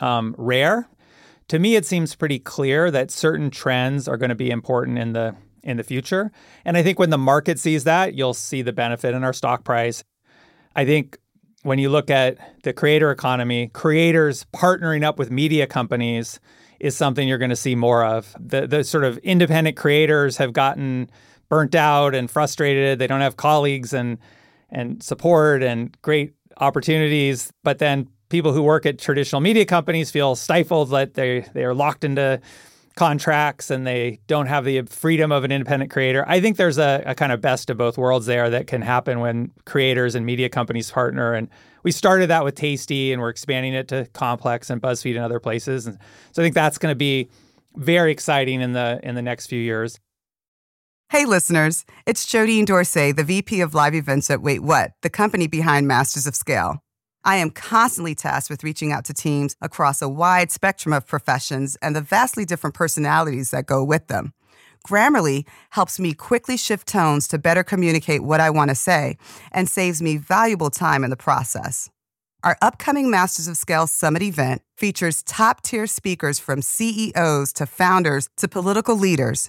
um, 0.00 0.34
rare. 0.38 0.88
To 1.48 1.58
me, 1.58 1.76
it 1.76 1.84
seems 1.84 2.14
pretty 2.14 2.38
clear 2.38 2.90
that 2.90 3.10
certain 3.10 3.50
trends 3.50 4.08
are 4.08 4.16
going 4.16 4.30
to 4.30 4.34
be 4.34 4.50
important 4.50 4.98
in 4.98 5.12
the 5.12 5.34
in 5.62 5.78
the 5.78 5.82
future. 5.82 6.30
And 6.64 6.76
I 6.76 6.82
think 6.82 6.98
when 6.98 7.08
the 7.08 7.18
market 7.18 7.58
sees 7.58 7.84
that, 7.84 8.14
you'll 8.14 8.34
see 8.34 8.60
the 8.60 8.72
benefit 8.72 9.14
in 9.14 9.24
our 9.24 9.32
stock 9.32 9.64
price. 9.64 10.04
I 10.76 10.84
think 10.84 11.18
when 11.62 11.78
you 11.78 11.88
look 11.88 12.10
at 12.10 12.62
the 12.64 12.74
creator 12.74 13.10
economy, 13.10 13.68
creators 13.68 14.44
partnering 14.54 15.04
up 15.04 15.18
with 15.18 15.30
media 15.30 15.66
companies 15.66 16.38
is 16.80 16.94
something 16.94 17.26
you're 17.26 17.38
going 17.38 17.50
to 17.50 17.56
see 17.56 17.74
more 17.74 18.04
of. 18.04 18.36
The 18.38 18.66
the 18.66 18.84
sort 18.84 19.04
of 19.04 19.18
independent 19.18 19.76
creators 19.76 20.36
have 20.36 20.52
gotten 20.52 21.10
burnt 21.48 21.74
out 21.74 22.14
and 22.14 22.30
frustrated. 22.30 22.98
They 22.98 23.06
don't 23.06 23.20
have 23.20 23.36
colleagues 23.36 23.92
and 23.92 24.18
and 24.74 25.02
support 25.02 25.62
and 25.62 25.96
great 26.02 26.34
opportunities. 26.58 27.52
But 27.62 27.78
then 27.78 28.08
people 28.28 28.52
who 28.52 28.62
work 28.62 28.84
at 28.86 28.98
traditional 28.98 29.40
media 29.40 29.64
companies 29.64 30.10
feel 30.10 30.34
stifled 30.34 30.90
that 30.90 31.14
they 31.14 31.46
they 31.54 31.64
are 31.64 31.74
locked 31.74 32.04
into 32.04 32.40
contracts 32.96 33.70
and 33.70 33.86
they 33.86 34.20
don't 34.26 34.46
have 34.46 34.64
the 34.64 34.82
freedom 34.82 35.32
of 35.32 35.42
an 35.44 35.50
independent 35.50 35.90
creator. 35.90 36.24
I 36.28 36.40
think 36.40 36.56
there's 36.56 36.78
a, 36.78 37.02
a, 37.06 37.14
kind 37.14 37.32
of 37.32 37.40
best 37.40 37.68
of 37.68 37.76
both 37.76 37.98
worlds 37.98 38.26
there 38.26 38.48
that 38.50 38.68
can 38.68 38.82
happen 38.82 39.18
when 39.18 39.50
creators 39.64 40.14
and 40.14 40.24
media 40.24 40.48
companies 40.48 40.92
partner. 40.92 41.34
And 41.34 41.48
we 41.82 41.90
started 41.90 42.30
that 42.30 42.44
with 42.44 42.54
Tasty 42.54 43.12
and 43.12 43.20
we're 43.20 43.30
expanding 43.30 43.74
it 43.74 43.88
to 43.88 44.06
Complex 44.12 44.70
and 44.70 44.80
BuzzFeed 44.80 45.16
and 45.16 45.24
other 45.24 45.40
places. 45.40 45.86
And 45.86 45.98
so 46.30 46.40
I 46.40 46.44
think 46.44 46.54
that's 46.54 46.78
going 46.78 46.92
to 46.92 46.96
be 46.96 47.28
very 47.76 48.12
exciting 48.12 48.60
in 48.60 48.72
the 48.72 49.00
in 49.02 49.16
the 49.16 49.22
next 49.22 49.48
few 49.48 49.60
years. 49.60 49.98
Hey, 51.10 51.26
listeners, 51.26 51.84
it's 52.06 52.26
Jodine 52.26 52.66
Dorsey, 52.66 53.12
the 53.12 53.22
VP 53.22 53.60
of 53.60 53.72
Live 53.72 53.94
Events 53.94 54.30
at 54.30 54.42
Wait 54.42 54.60
What, 54.60 54.92
the 55.02 55.10
company 55.10 55.46
behind 55.46 55.86
Masters 55.86 56.26
of 56.26 56.34
Scale. 56.34 56.82
I 57.22 57.36
am 57.36 57.50
constantly 57.50 58.16
tasked 58.16 58.50
with 58.50 58.64
reaching 58.64 58.90
out 58.90 59.04
to 59.04 59.14
teams 59.14 59.54
across 59.60 60.02
a 60.02 60.08
wide 60.08 60.50
spectrum 60.50 60.92
of 60.92 61.06
professions 61.06 61.76
and 61.80 61.94
the 61.94 62.00
vastly 62.00 62.44
different 62.44 62.74
personalities 62.74 63.52
that 63.52 63.66
go 63.66 63.84
with 63.84 64.08
them. 64.08 64.32
Grammarly 64.88 65.46
helps 65.70 66.00
me 66.00 66.14
quickly 66.14 66.56
shift 66.56 66.88
tones 66.88 67.28
to 67.28 67.38
better 67.38 67.62
communicate 67.62 68.24
what 68.24 68.40
I 68.40 68.50
want 68.50 68.70
to 68.70 68.74
say 68.74 69.16
and 69.52 69.68
saves 69.68 70.02
me 70.02 70.16
valuable 70.16 70.70
time 70.70 71.04
in 71.04 71.10
the 71.10 71.16
process. 71.16 71.90
Our 72.42 72.56
upcoming 72.60 73.08
Masters 73.08 73.46
of 73.46 73.56
Scale 73.56 73.86
Summit 73.86 74.22
event 74.22 74.62
features 74.76 75.22
top 75.22 75.62
tier 75.62 75.86
speakers 75.86 76.40
from 76.40 76.60
CEOs 76.60 77.52
to 77.52 77.66
founders 77.66 78.28
to 78.38 78.48
political 78.48 78.96
leaders 78.96 79.48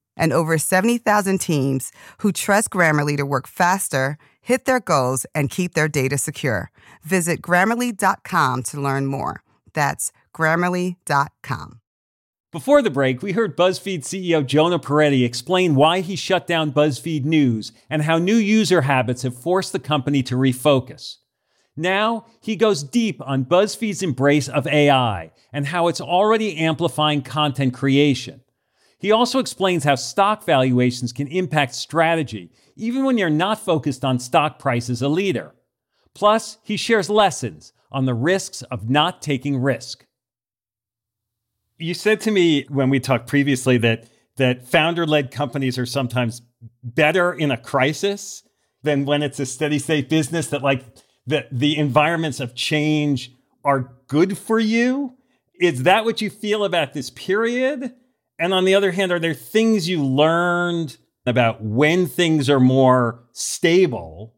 and 0.15 0.33
over 0.33 0.57
70,000 0.57 1.39
teams 1.39 1.91
who 2.19 2.31
trust 2.31 2.69
Grammarly 2.69 3.17
to 3.17 3.25
work 3.25 3.47
faster 3.47 4.17
hit 4.41 4.65
their 4.65 4.79
goals, 4.79 5.25
and 5.33 5.49
keep 5.49 5.73
their 5.73 5.87
data 5.87 6.17
secure. 6.17 6.71
Visit 7.03 7.41
grammarly.com 7.41 8.63
to 8.63 8.81
learn 8.81 9.05
more. 9.05 9.43
That's 9.73 10.11
grammarly.com. 10.35 11.79
Before 12.51 12.81
the 12.81 12.89
break, 12.89 13.21
we 13.21 13.31
heard 13.31 13.55
BuzzFeed 13.55 13.99
CEO 13.99 14.45
Jonah 14.45 14.79
Peretti 14.79 15.23
explain 15.23 15.73
why 15.73 16.01
he 16.01 16.17
shut 16.17 16.47
down 16.47 16.73
BuzzFeed 16.73 17.23
News 17.23 17.71
and 17.89 18.01
how 18.01 18.17
new 18.17 18.35
user 18.35 18.81
habits 18.81 19.21
have 19.21 19.37
forced 19.37 19.71
the 19.71 19.79
company 19.79 20.21
to 20.23 20.35
refocus. 20.35 21.17
Now, 21.77 22.25
he 22.41 22.57
goes 22.57 22.83
deep 22.83 23.21
on 23.25 23.45
BuzzFeed's 23.45 24.03
embrace 24.03 24.49
of 24.49 24.67
AI 24.67 25.31
and 25.53 25.67
how 25.67 25.87
it's 25.87 26.01
already 26.01 26.57
amplifying 26.57 27.21
content 27.21 27.73
creation. 27.73 28.41
He 29.01 29.11
also 29.11 29.39
explains 29.39 29.83
how 29.83 29.95
stock 29.95 30.45
valuations 30.45 31.11
can 31.11 31.27
impact 31.27 31.73
strategy, 31.73 32.51
even 32.75 33.03
when 33.03 33.17
you're 33.17 33.31
not 33.31 33.57
focused 33.57 34.05
on 34.05 34.19
stock 34.19 34.59
price 34.59 34.91
as 34.91 35.01
a 35.01 35.07
leader. 35.09 35.55
Plus, 36.13 36.59
he 36.61 36.77
shares 36.77 37.09
lessons 37.09 37.73
on 37.91 38.05
the 38.05 38.13
risks 38.13 38.61
of 38.63 38.91
not 38.91 39.23
taking 39.23 39.57
risk. 39.57 40.05
You 41.79 41.95
said 41.95 42.21
to 42.21 42.31
me 42.31 42.67
when 42.69 42.91
we 42.91 42.99
talked 42.99 43.25
previously 43.25 43.79
that 43.79 44.05
that 44.37 44.67
founder-led 44.67 45.31
companies 45.31 45.79
are 45.79 45.85
sometimes 45.87 46.43
better 46.83 47.33
in 47.33 47.49
a 47.49 47.57
crisis 47.57 48.43
than 48.83 49.05
when 49.05 49.23
it's 49.23 49.39
a 49.39 49.47
steady 49.47 49.79
state 49.79 50.09
business 50.09 50.47
that 50.47 50.61
like 50.61 50.85
the 51.25 51.47
the 51.51 51.75
environments 51.75 52.39
of 52.39 52.53
change 52.53 53.31
are 53.63 53.93
good 54.05 54.37
for 54.37 54.59
you. 54.59 55.15
Is 55.59 55.83
that 55.83 56.05
what 56.05 56.21
you 56.21 56.29
feel 56.29 56.63
about 56.63 56.93
this 56.93 57.09
period? 57.09 57.95
And 58.41 58.55
on 58.55 58.65
the 58.65 58.73
other 58.73 58.91
hand, 58.91 59.11
are 59.11 59.19
there 59.19 59.35
things 59.35 59.87
you 59.87 60.03
learned 60.03 60.97
about 61.27 61.63
when 61.63 62.07
things 62.07 62.49
are 62.49 62.59
more 62.59 63.23
stable 63.33 64.33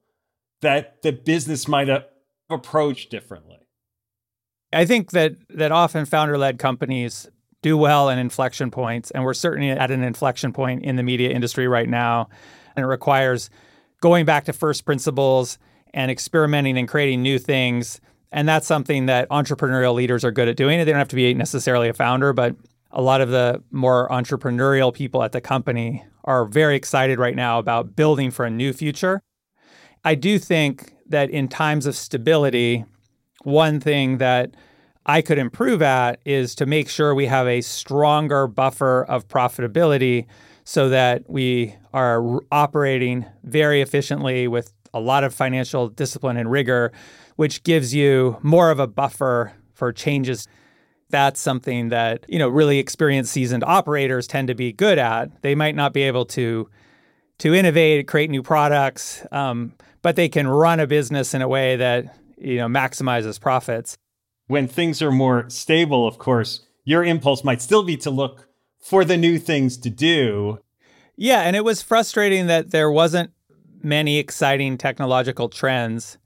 that 0.62 1.01
the 1.03 1.13
business 1.13 1.69
might 1.69 1.88
have 1.88 2.03
approached 2.50 3.10
differently? 3.10 3.60
I 4.74 4.83
think 4.83 5.12
that 5.12 5.38
that 5.51 5.72
often 5.72 6.03
founder-led 6.03 6.60
companies 6.60 7.29
do 7.62 7.77
well 7.77 8.10
in 8.10 8.19
inflection 8.19 8.72
points, 8.72 9.10
and 9.12 9.24
we're 9.24 9.33
certainly 9.33 9.69
at 9.69 9.89
an 9.89 10.03
inflection 10.03 10.51
point 10.51 10.83
in 10.83 10.98
the 10.98 11.03
media 11.03 11.29
industry 11.29 11.69
right 11.69 11.88
now, 11.88 12.27
and 12.75 12.83
it 12.83 12.88
requires 12.88 13.50
going 14.01 14.25
back 14.25 14.43
to 14.45 14.51
first 14.51 14.83
principles 14.83 15.57
and 15.93 16.12
experimenting 16.12 16.77
and 16.77 16.89
creating 16.89 17.22
new 17.22 17.39
things. 17.39 18.01
And 18.33 18.50
that's 18.50 18.67
something 18.67 19.05
that 19.05 19.29
entrepreneurial 19.29 19.93
leaders 19.93 20.25
are 20.25 20.31
good 20.31 20.50
at 20.50 20.57
doing. 20.57 20.77
They 20.79 20.86
don't 20.86 20.95
have 20.95 21.07
to 21.07 21.15
be 21.15 21.33
necessarily 21.33 21.88
a 21.88 21.93
founder, 21.93 22.33
but 22.33 22.57
a 22.94 23.02
lot 23.02 23.22
of 23.22 23.30
the 23.30 23.62
more 23.72 24.08
entrepreneurial 24.10 24.94
people 24.94 25.24
at 25.24 25.32
the 25.32 25.42
company 25.42 26.06
are 26.24 26.46
very 26.46 26.76
excited 26.76 27.20
right 27.20 27.36
now 27.36 27.60
about 27.60 27.96
building 27.96 28.32
for 28.32 28.46
a 28.46 28.50
new 28.50 28.72
future. 28.72 29.22
I 30.06 30.16
do 30.16 30.38
think 30.38 30.94
that 31.10 31.30
in 31.30 31.48
times 31.48 31.86
of 31.86 31.96
stability, 31.96 32.86
one 33.44 33.80
thing 33.80 34.20
that 34.20 34.56
I 35.06 35.22
could 35.22 35.38
improve 35.38 35.82
at 35.82 36.20
is 36.24 36.56
to 36.56 36.66
make 36.66 36.88
sure 36.88 37.14
we 37.14 37.26
have 37.26 37.48
a 37.48 37.62
stronger 37.62 38.48
buffer 38.48 39.04
of 39.06 39.28
profitability 39.28 40.28
so 40.64 40.88
that 40.90 41.24
we 41.28 41.76
are 41.94 42.40
operating 42.52 43.26
very 43.44 43.82
efficiently 43.82 44.48
with 44.48 44.72
a 44.94 45.00
lot 45.00 45.24
of 45.24 45.34
financial 45.34 45.90
discipline 45.90 46.38
and 46.38 46.50
rigor, 46.50 46.92
which 47.36 47.64
gives 47.64 47.94
you 47.94 48.38
more 48.44 48.72
of 48.72 48.80
a 48.80 48.88
buffer 48.88 49.52
for 49.74 49.92
changes. 49.92 50.48
That's 51.13 51.39
something 51.39 51.89
that, 51.89 52.25
you 52.27 52.39
know, 52.39 52.50
really 52.50 52.79
experienced 52.79 53.32
seasoned 53.32 53.63
operators 53.63 54.25
tend 54.25 54.48
to 54.48 54.55
be 54.55 54.74
good 54.74 54.98
at. 54.98 55.43
They 55.43 55.53
might 55.53 55.75
not 55.75 55.93
be 55.93 56.01
able 56.01 56.25
to 56.38 56.67
to 57.38 57.53
innovate, 57.53 58.08
create 58.08 58.32
new 58.32 58.41
products, 58.41 59.24
um, 59.32 59.74
but 60.01 60.15
they 60.15 60.27
can 60.27 60.48
run 60.48 60.79
a 60.79 60.88
business 60.88 61.36
in 61.36 61.43
a 61.43 61.48
way 61.48 61.75
that, 61.75 62.17
you 62.39 62.58
know, 62.58 62.67
maximizes 62.67 63.39
profits. 63.39 63.96
When 64.48 64.67
things 64.67 65.03
are 65.03 65.12
more 65.12 65.48
stable, 65.51 66.08
of 66.08 66.17
course, 66.17 66.65
your 66.84 67.03
impulse 67.03 67.43
might 67.43 67.62
still 67.62 67.84
be 67.84 67.96
to 67.98 68.10
look 68.10 68.48
for 68.79 69.05
the 69.05 69.15
new 69.15 69.38
things 69.38 69.77
to 69.77 69.92
do. 69.92 70.57
Yeah, 71.16 71.42
and 71.42 71.55
it 71.55 71.64
was 71.64 71.83
frustrating 71.83 72.48
that 72.48 72.72
there 72.72 72.90
wasn't 72.90 73.29
many 73.83 74.18
exciting 74.18 74.79
technological 74.79 75.48
trends 75.48 76.18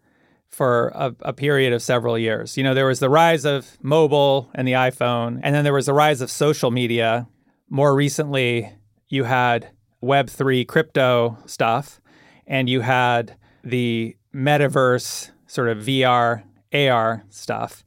for 0.49 0.91
a, 0.95 1.13
a, 1.21 1.33
period 1.33 1.73
of 1.73 1.81
several 1.81 2.17
years. 2.17 2.57
You 2.57 2.63
know, 2.63 2.73
there 2.73 2.85
was 2.85 2.99
the 2.99 3.09
rise 3.09 3.45
of 3.45 3.77
mobile 3.81 4.49
and 4.55 4.67
the 4.67 4.73
iPhone, 4.73 5.39
and 5.43 5.53
then 5.53 5.63
there 5.63 5.73
was 5.73 5.85
the 5.85 5.93
rise 5.93 6.21
of 6.21 6.31
social 6.31 6.71
media. 6.71 7.27
More 7.69 7.93
recently, 7.93 8.73
you 9.07 9.25
had 9.25 9.69
Web3 10.01 10.67
crypto 10.67 11.37
stuff, 11.45 12.01
and 12.47 12.69
you 12.69 12.81
had 12.81 13.35
the 13.63 14.15
metaverse 14.33 15.31
sort 15.47 15.69
of 15.69 15.79
VR, 15.79 16.43
AR 16.73 17.23
stuff. 17.29 17.83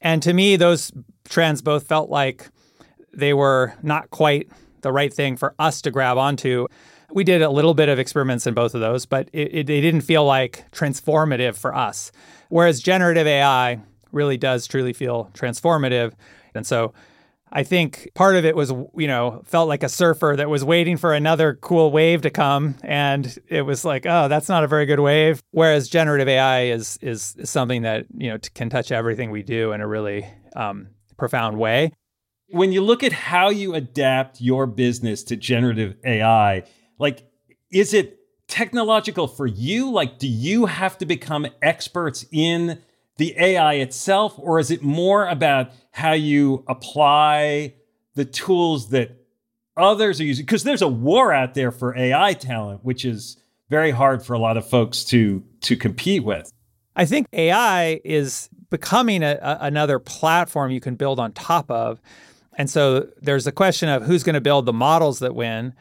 And 0.00 0.22
to 0.22 0.32
me, 0.32 0.56
those 0.56 0.92
trends 1.28 1.62
both 1.62 1.86
felt 1.86 2.10
like 2.10 2.48
they 3.12 3.34
were 3.34 3.74
not 3.82 4.10
quite 4.10 4.48
the 4.82 4.92
right 4.92 5.12
thing 5.12 5.36
for 5.36 5.54
us 5.58 5.82
to 5.82 5.90
grab 5.90 6.16
onto. 6.16 6.66
We 7.12 7.24
did 7.24 7.42
a 7.42 7.50
little 7.50 7.74
bit 7.74 7.88
of 7.88 7.98
experiments 7.98 8.46
in 8.46 8.54
both 8.54 8.74
of 8.74 8.80
those, 8.80 9.06
but 9.06 9.28
it, 9.32 9.48
it, 9.48 9.70
it 9.70 9.80
didn't 9.80 10.02
feel 10.02 10.24
like 10.24 10.70
transformative 10.70 11.56
for 11.56 11.74
us. 11.74 12.12
Whereas 12.48 12.80
generative 12.80 13.26
AI 13.26 13.80
really 14.12 14.36
does 14.36 14.66
truly 14.66 14.92
feel 14.92 15.30
transformative. 15.34 16.12
And 16.54 16.66
so 16.66 16.92
I 17.52 17.64
think 17.64 18.10
part 18.14 18.36
of 18.36 18.44
it 18.44 18.54
was, 18.54 18.70
you 18.70 19.08
know, 19.08 19.42
felt 19.44 19.68
like 19.68 19.82
a 19.82 19.88
surfer 19.88 20.34
that 20.36 20.48
was 20.48 20.64
waiting 20.64 20.96
for 20.96 21.12
another 21.12 21.54
cool 21.54 21.90
wave 21.90 22.22
to 22.22 22.30
come, 22.30 22.76
and 22.82 23.38
it 23.48 23.62
was 23.62 23.84
like, 23.84 24.06
oh, 24.06 24.28
that's 24.28 24.48
not 24.48 24.62
a 24.62 24.68
very 24.68 24.86
good 24.86 25.00
wave. 25.00 25.42
Whereas 25.50 25.88
generative 25.88 26.28
AI 26.28 26.66
is 26.66 26.98
is, 27.02 27.36
something 27.44 27.82
that 27.82 28.06
you 28.16 28.30
know 28.30 28.38
can 28.54 28.70
touch 28.70 28.92
everything 28.92 29.30
we 29.30 29.42
do 29.42 29.72
in 29.72 29.80
a 29.80 29.88
really 29.88 30.26
um, 30.54 30.88
profound 31.16 31.58
way. 31.58 31.92
When 32.50 32.72
you 32.72 32.82
look 32.82 33.02
at 33.02 33.12
how 33.12 33.50
you 33.50 33.74
adapt 33.74 34.40
your 34.40 34.66
business 34.66 35.24
to 35.24 35.36
generative 35.36 35.96
AI, 36.04 36.64
like, 37.00 37.28
is 37.72 37.94
it 37.94 38.20
technological 38.46 39.26
for 39.26 39.46
you? 39.46 39.90
Like, 39.90 40.18
do 40.18 40.28
you 40.28 40.66
have 40.66 40.98
to 40.98 41.06
become 41.06 41.46
experts 41.62 42.26
in 42.30 42.80
the 43.16 43.34
AI 43.38 43.74
itself, 43.74 44.34
or 44.38 44.58
is 44.58 44.70
it 44.70 44.82
more 44.82 45.26
about 45.26 45.70
how 45.90 46.12
you 46.12 46.64
apply 46.68 47.74
the 48.14 48.24
tools 48.24 48.90
that 48.90 49.16
others 49.76 50.20
are 50.20 50.24
using? 50.24 50.44
Because 50.44 50.62
there's 50.62 50.82
a 50.82 50.88
war 50.88 51.32
out 51.32 51.54
there 51.54 51.70
for 51.70 51.96
AI 51.96 52.34
talent, 52.34 52.84
which 52.84 53.04
is 53.04 53.36
very 53.68 53.90
hard 53.90 54.22
for 54.22 54.34
a 54.34 54.38
lot 54.38 54.56
of 54.56 54.68
folks 54.68 55.04
to 55.04 55.42
to 55.62 55.76
compete 55.76 56.24
with. 56.24 56.50
I 56.96 57.04
think 57.04 57.26
AI 57.32 58.00
is 58.04 58.48
becoming 58.68 59.22
a, 59.22 59.38
a, 59.40 59.58
another 59.62 59.98
platform 59.98 60.70
you 60.70 60.80
can 60.80 60.96
build 60.96 61.20
on 61.20 61.32
top 61.32 61.70
of. 61.70 62.00
And 62.56 62.68
so 62.68 63.08
there's 63.20 63.46
a 63.46 63.52
question 63.52 63.88
of 63.88 64.02
who's 64.02 64.22
going 64.22 64.34
to 64.34 64.40
build 64.40 64.66
the 64.66 64.72
models 64.72 65.20
that 65.20 65.34
win. 65.34 65.74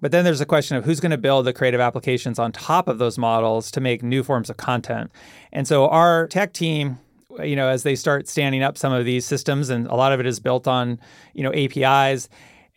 But 0.00 0.12
then 0.12 0.24
there's 0.24 0.40
a 0.40 0.46
question 0.46 0.76
of 0.76 0.84
who's 0.84 1.00
going 1.00 1.10
to 1.10 1.18
build 1.18 1.46
the 1.46 1.52
creative 1.52 1.80
applications 1.80 2.38
on 2.38 2.52
top 2.52 2.88
of 2.88 2.98
those 2.98 3.18
models 3.18 3.70
to 3.72 3.80
make 3.80 4.02
new 4.02 4.22
forms 4.22 4.48
of 4.48 4.56
content. 4.56 5.10
And 5.52 5.66
so 5.66 5.88
our 5.88 6.28
tech 6.28 6.52
team, 6.52 6.98
you 7.42 7.56
know, 7.56 7.68
as 7.68 7.82
they 7.82 7.96
start 7.96 8.28
standing 8.28 8.62
up 8.62 8.78
some 8.78 8.92
of 8.92 9.04
these 9.04 9.24
systems, 9.24 9.70
and 9.70 9.86
a 9.88 9.94
lot 9.94 10.12
of 10.12 10.20
it 10.20 10.26
is 10.26 10.40
built 10.40 10.68
on, 10.68 11.00
you 11.34 11.42
know, 11.42 11.52
APIs, 11.52 12.28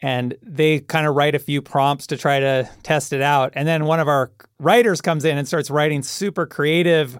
and 0.01 0.35
they 0.41 0.79
kind 0.79 1.05
of 1.05 1.15
write 1.15 1.35
a 1.35 1.39
few 1.39 1.61
prompts 1.61 2.07
to 2.07 2.17
try 2.17 2.39
to 2.39 2.67
test 2.81 3.13
it 3.13 3.21
out. 3.21 3.53
And 3.55 3.67
then 3.67 3.85
one 3.85 3.99
of 3.99 4.07
our 4.07 4.31
writers 4.59 4.99
comes 4.99 5.25
in 5.25 5.37
and 5.37 5.47
starts 5.47 5.69
writing 5.69 6.01
super 6.01 6.47
creative, 6.47 7.19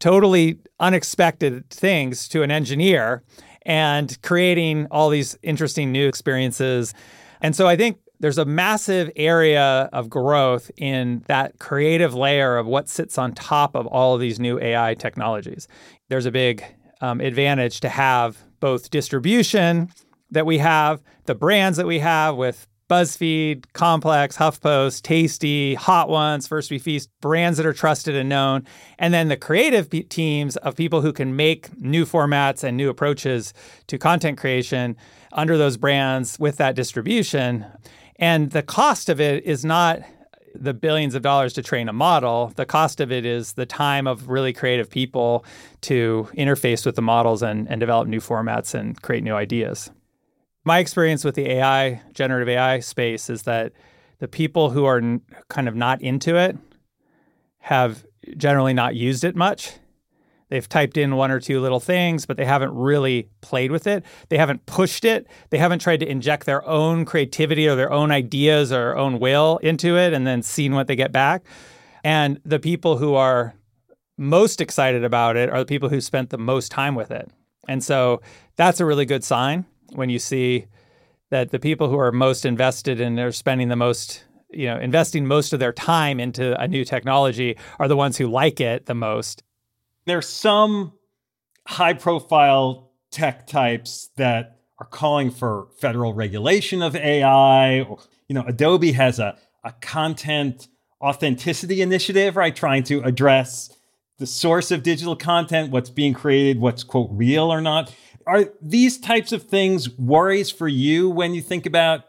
totally 0.00 0.58
unexpected 0.80 1.70
things 1.70 2.28
to 2.28 2.42
an 2.42 2.50
engineer 2.50 3.22
and 3.62 4.20
creating 4.22 4.86
all 4.90 5.08
these 5.08 5.38
interesting 5.42 5.92
new 5.92 6.08
experiences. 6.08 6.94
And 7.40 7.54
so 7.54 7.66
I 7.66 7.76
think 7.76 7.98
there's 8.20 8.38
a 8.38 8.44
massive 8.44 9.10
area 9.16 9.88
of 9.92 10.08
growth 10.08 10.70
in 10.76 11.22
that 11.26 11.58
creative 11.58 12.14
layer 12.14 12.56
of 12.56 12.66
what 12.66 12.88
sits 12.88 13.18
on 13.18 13.32
top 13.32 13.74
of 13.74 13.86
all 13.86 14.14
of 14.14 14.20
these 14.20 14.40
new 14.40 14.58
AI 14.58 14.94
technologies. 14.94 15.68
There's 16.08 16.26
a 16.26 16.30
big 16.30 16.64
um, 17.00 17.20
advantage 17.20 17.80
to 17.80 17.88
have 17.88 18.38
both 18.60 18.90
distribution 18.90 19.90
that 20.30 20.46
we 20.46 20.58
have, 20.58 21.02
the 21.26 21.34
brands 21.34 21.76
that 21.76 21.86
we 21.86 21.98
have 21.98 22.36
with 22.36 22.66
BuzzFeed, 22.88 23.64
Complex, 23.72 24.36
HuffPost, 24.36 25.02
Tasty, 25.02 25.74
Hot 25.74 26.08
Ones, 26.08 26.46
First 26.46 26.70
We 26.70 26.78
Feast, 26.78 27.10
brands 27.20 27.56
that 27.56 27.66
are 27.66 27.72
trusted 27.72 28.14
and 28.14 28.28
known, 28.28 28.64
and 28.98 29.12
then 29.12 29.26
the 29.28 29.36
creative 29.36 29.90
teams 30.08 30.56
of 30.58 30.76
people 30.76 31.00
who 31.00 31.12
can 31.12 31.34
make 31.34 31.76
new 31.80 32.04
formats 32.04 32.62
and 32.62 32.76
new 32.76 32.88
approaches 32.88 33.52
to 33.88 33.98
content 33.98 34.38
creation 34.38 34.96
under 35.32 35.58
those 35.58 35.76
brands 35.76 36.38
with 36.38 36.58
that 36.58 36.76
distribution. 36.76 37.66
And 38.18 38.50
the 38.50 38.62
cost 38.62 39.08
of 39.08 39.20
it 39.20 39.44
is 39.44 39.64
not 39.64 40.00
the 40.54 40.74
billions 40.74 41.14
of 41.14 41.22
dollars 41.22 41.52
to 41.54 41.62
train 41.62 41.88
a 41.88 41.92
model. 41.92 42.52
The 42.56 42.64
cost 42.64 43.00
of 43.00 43.12
it 43.12 43.26
is 43.26 43.54
the 43.54 43.66
time 43.66 44.06
of 44.06 44.28
really 44.28 44.52
creative 44.52 44.88
people 44.88 45.44
to 45.82 46.28
interface 46.34 46.86
with 46.86 46.96
the 46.96 47.02
models 47.02 47.42
and, 47.42 47.68
and 47.68 47.78
develop 47.78 48.08
new 48.08 48.20
formats 48.20 48.74
and 48.74 49.00
create 49.02 49.22
new 49.22 49.34
ideas. 49.34 49.90
My 50.64 50.78
experience 50.78 51.24
with 51.24 51.34
the 51.34 51.48
AI, 51.50 52.02
generative 52.12 52.48
AI 52.48 52.80
space 52.80 53.30
is 53.30 53.42
that 53.42 53.72
the 54.18 54.28
people 54.28 54.70
who 54.70 54.84
are 54.84 54.98
n- 54.98 55.20
kind 55.48 55.68
of 55.68 55.76
not 55.76 56.00
into 56.00 56.36
it 56.36 56.56
have 57.58 58.06
generally 58.36 58.72
not 58.72 58.94
used 58.96 59.24
it 59.24 59.36
much. 59.36 59.72
They've 60.48 60.68
typed 60.68 60.96
in 60.96 61.16
one 61.16 61.30
or 61.30 61.40
two 61.40 61.60
little 61.60 61.80
things, 61.80 62.24
but 62.24 62.36
they 62.36 62.44
haven't 62.44 62.72
really 62.72 63.28
played 63.40 63.72
with 63.72 63.86
it. 63.86 64.04
They 64.28 64.38
haven't 64.38 64.66
pushed 64.66 65.04
it. 65.04 65.26
They 65.50 65.58
haven't 65.58 65.80
tried 65.80 66.00
to 66.00 66.08
inject 66.08 66.46
their 66.46 66.66
own 66.66 67.04
creativity 67.04 67.66
or 67.66 67.74
their 67.74 67.92
own 67.92 68.12
ideas 68.12 68.70
or 68.70 68.96
own 68.96 69.18
will 69.18 69.58
into 69.58 69.96
it 69.98 70.12
and 70.12 70.26
then 70.26 70.42
seen 70.42 70.74
what 70.74 70.86
they 70.86 70.94
get 70.94 71.10
back. 71.10 71.44
And 72.04 72.40
the 72.44 72.60
people 72.60 72.98
who 72.98 73.14
are 73.14 73.54
most 74.16 74.60
excited 74.60 75.04
about 75.04 75.36
it 75.36 75.50
are 75.50 75.58
the 75.58 75.66
people 75.66 75.88
who 75.88 76.00
spent 76.00 76.30
the 76.30 76.38
most 76.38 76.70
time 76.70 76.94
with 76.94 77.10
it. 77.10 77.28
And 77.68 77.82
so 77.82 78.22
that's 78.54 78.80
a 78.80 78.86
really 78.86 79.04
good 79.04 79.24
sign 79.24 79.66
when 79.94 80.10
you 80.10 80.20
see 80.20 80.66
that 81.30 81.50
the 81.50 81.58
people 81.58 81.88
who 81.88 81.98
are 81.98 82.12
most 82.12 82.46
invested 82.46 83.00
and 83.00 83.18
are 83.18 83.32
spending 83.32 83.68
the 83.68 83.76
most 83.76 84.24
you 84.50 84.66
know 84.66 84.78
investing 84.78 85.26
most 85.26 85.52
of 85.52 85.58
their 85.58 85.72
time 85.72 86.20
into 86.20 86.58
a 86.60 86.68
new 86.68 86.84
technology 86.84 87.56
are 87.80 87.88
the 87.88 87.96
ones 87.96 88.16
who 88.16 88.28
like 88.28 88.60
it 88.60 88.86
the 88.86 88.94
most 88.94 89.42
there's 90.06 90.28
some 90.28 90.92
high 91.66 91.92
profile 91.92 92.92
tech 93.10 93.46
types 93.46 94.10
that 94.16 94.60
are 94.78 94.86
calling 94.86 95.30
for 95.30 95.68
federal 95.78 96.14
regulation 96.14 96.82
of 96.82 96.96
AI. 96.96 97.78
You 98.28 98.34
know, 98.34 98.44
Adobe 98.46 98.92
has 98.92 99.18
a, 99.18 99.36
a 99.64 99.72
content 99.80 100.68
authenticity 101.00 101.82
initiative, 101.82 102.36
right? 102.36 102.54
Trying 102.54 102.84
to 102.84 103.02
address 103.02 103.76
the 104.18 104.26
source 104.26 104.70
of 104.70 104.82
digital 104.82 105.16
content, 105.16 105.70
what's 105.70 105.90
being 105.90 106.14
created, 106.14 106.60
what's 106.60 106.84
quote 106.84 107.10
real 107.12 107.52
or 107.52 107.60
not. 107.60 107.94
Are 108.26 108.46
these 108.62 108.98
types 108.98 109.32
of 109.32 109.44
things 109.44 109.90
worries 109.98 110.50
for 110.50 110.68
you 110.68 111.10
when 111.10 111.34
you 111.34 111.42
think 111.42 111.66
about 111.66 112.04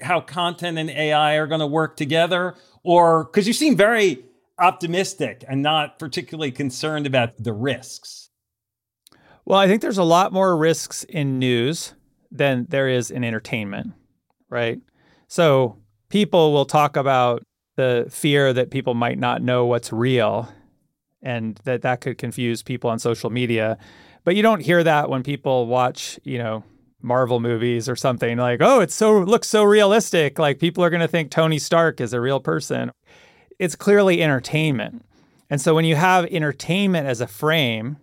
how 0.00 0.20
content 0.20 0.78
and 0.78 0.90
AI 0.90 1.34
are 1.34 1.46
going 1.46 1.60
to 1.60 1.66
work 1.66 1.96
together? 1.96 2.54
Or 2.82 3.24
because 3.24 3.46
you 3.46 3.52
seem 3.52 3.76
very 3.76 4.24
optimistic 4.58 5.44
and 5.48 5.62
not 5.62 5.98
particularly 5.98 6.52
concerned 6.52 7.06
about 7.06 7.30
the 7.38 7.52
risks? 7.52 8.30
Well, 9.44 9.58
I 9.58 9.66
think 9.66 9.82
there's 9.82 9.98
a 9.98 10.04
lot 10.04 10.32
more 10.32 10.56
risks 10.56 11.04
in 11.04 11.38
news 11.38 11.94
than 12.30 12.66
there 12.68 12.88
is 12.88 13.10
in 13.10 13.24
entertainment, 13.24 13.92
right? 14.48 14.80
So 15.28 15.78
people 16.08 16.52
will 16.52 16.64
talk 16.64 16.96
about 16.96 17.42
the 17.76 18.06
fear 18.10 18.52
that 18.52 18.70
people 18.70 18.94
might 18.94 19.18
not 19.18 19.42
know 19.42 19.66
what's 19.66 19.92
real 19.92 20.48
and 21.22 21.58
that 21.64 21.82
that 21.82 22.00
could 22.00 22.18
confuse 22.18 22.62
people 22.62 22.90
on 22.90 22.98
social 22.98 23.30
media. 23.30 23.78
But 24.24 24.36
you 24.36 24.42
don't 24.42 24.60
hear 24.60 24.82
that 24.84 25.10
when 25.10 25.22
people 25.22 25.66
watch, 25.66 26.18
you 26.22 26.38
know, 26.38 26.64
Marvel 27.02 27.40
movies 27.40 27.88
or 27.88 27.96
something 27.96 28.38
like, 28.38 28.60
"Oh, 28.62 28.80
it's 28.80 28.94
so 28.94 29.18
looks 29.18 29.48
so 29.48 29.62
realistic." 29.62 30.38
Like 30.38 30.58
people 30.58 30.82
are 30.82 30.88
going 30.88 31.02
to 31.02 31.08
think 31.08 31.30
Tony 31.30 31.58
Stark 31.58 32.00
is 32.00 32.14
a 32.14 32.20
real 32.20 32.40
person 32.40 32.90
it's 33.58 33.76
clearly 33.76 34.22
entertainment. 34.22 35.04
And 35.50 35.60
so 35.60 35.74
when 35.74 35.84
you 35.84 35.96
have 35.96 36.26
entertainment 36.26 37.06
as 37.06 37.20
a 37.20 37.26
frame, 37.26 37.98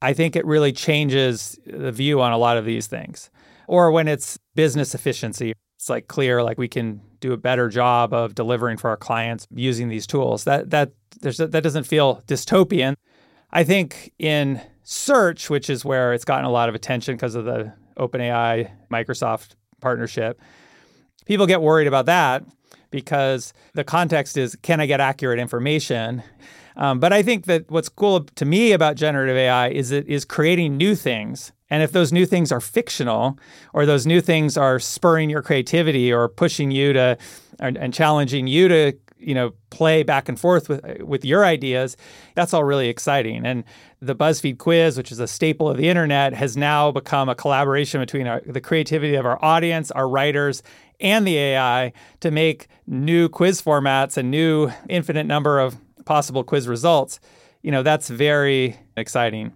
I 0.00 0.12
think 0.12 0.36
it 0.36 0.44
really 0.46 0.72
changes 0.72 1.58
the 1.66 1.92
view 1.92 2.20
on 2.20 2.32
a 2.32 2.38
lot 2.38 2.56
of 2.56 2.64
these 2.64 2.86
things. 2.86 3.30
Or 3.66 3.90
when 3.90 4.08
it's 4.08 4.38
business 4.54 4.94
efficiency, 4.94 5.52
it's 5.76 5.88
like 5.88 6.08
clear 6.08 6.42
like 6.42 6.58
we 6.58 6.68
can 6.68 7.00
do 7.20 7.32
a 7.32 7.36
better 7.36 7.68
job 7.68 8.12
of 8.12 8.34
delivering 8.34 8.76
for 8.76 8.90
our 8.90 8.96
clients 8.96 9.46
using 9.50 9.88
these 9.88 10.06
tools. 10.06 10.44
That 10.44 10.70
that 10.70 10.92
there's 11.20 11.38
that 11.38 11.50
doesn't 11.50 11.84
feel 11.84 12.22
dystopian. 12.26 12.94
I 13.50 13.64
think 13.64 14.12
in 14.18 14.60
search, 14.82 15.50
which 15.50 15.70
is 15.70 15.84
where 15.84 16.12
it's 16.12 16.24
gotten 16.24 16.44
a 16.44 16.50
lot 16.50 16.68
of 16.68 16.74
attention 16.74 17.16
because 17.16 17.34
of 17.34 17.44
the 17.44 17.72
OpenAI 17.98 18.70
Microsoft 18.90 19.54
partnership, 19.80 20.40
people 21.26 21.46
get 21.46 21.60
worried 21.60 21.86
about 21.86 22.06
that 22.06 22.44
because 22.90 23.52
the 23.74 23.84
context 23.84 24.36
is 24.36 24.56
can 24.62 24.80
I 24.80 24.86
get 24.86 25.00
accurate 25.00 25.38
information? 25.38 26.22
Um, 26.76 27.00
but 27.00 27.12
I 27.12 27.22
think 27.22 27.46
that 27.46 27.70
what's 27.70 27.88
cool 27.88 28.20
to 28.24 28.44
me 28.44 28.72
about 28.72 28.96
generative 28.96 29.36
AI 29.36 29.68
is 29.68 29.90
it 29.90 30.06
is 30.06 30.24
creating 30.24 30.76
new 30.76 30.94
things. 30.94 31.52
And 31.70 31.82
if 31.82 31.92
those 31.92 32.12
new 32.12 32.24
things 32.24 32.50
are 32.50 32.60
fictional, 32.60 33.38
or 33.74 33.84
those 33.84 34.06
new 34.06 34.20
things 34.20 34.56
are 34.56 34.78
spurring 34.78 35.28
your 35.28 35.42
creativity, 35.42 36.12
or 36.12 36.28
pushing 36.28 36.70
you 36.70 36.92
to, 36.94 37.18
and, 37.58 37.76
and 37.76 37.92
challenging 37.92 38.46
you 38.46 38.68
to, 38.68 38.92
you 39.18 39.34
know, 39.34 39.52
play 39.70 40.02
back 40.02 40.28
and 40.28 40.38
forth 40.40 40.68
with 40.68 41.02
with 41.02 41.24
your 41.24 41.44
ideas, 41.44 41.96
that's 42.36 42.54
all 42.54 42.64
really 42.64 42.88
exciting. 42.88 43.44
And 43.44 43.64
the 44.00 44.14
BuzzFeed 44.14 44.58
quiz, 44.58 44.96
which 44.96 45.10
is 45.10 45.18
a 45.18 45.26
staple 45.26 45.68
of 45.68 45.76
the 45.76 45.88
internet, 45.88 46.32
has 46.32 46.56
now 46.56 46.92
become 46.92 47.28
a 47.28 47.34
collaboration 47.34 48.00
between 48.00 48.28
our, 48.28 48.40
the 48.46 48.60
creativity 48.60 49.16
of 49.16 49.26
our 49.26 49.44
audience, 49.44 49.90
our 49.90 50.08
writers, 50.08 50.62
and 51.00 51.26
the 51.26 51.36
AI 51.36 51.92
to 52.20 52.30
make 52.30 52.68
new 52.86 53.28
quiz 53.28 53.62
formats 53.62 54.16
and 54.16 54.30
new 54.30 54.70
infinite 54.88 55.26
number 55.26 55.60
of 55.60 55.76
possible 56.04 56.44
quiz 56.44 56.66
results, 56.66 57.20
you 57.62 57.70
know, 57.70 57.82
that's 57.82 58.08
very 58.08 58.76
exciting. 58.96 59.52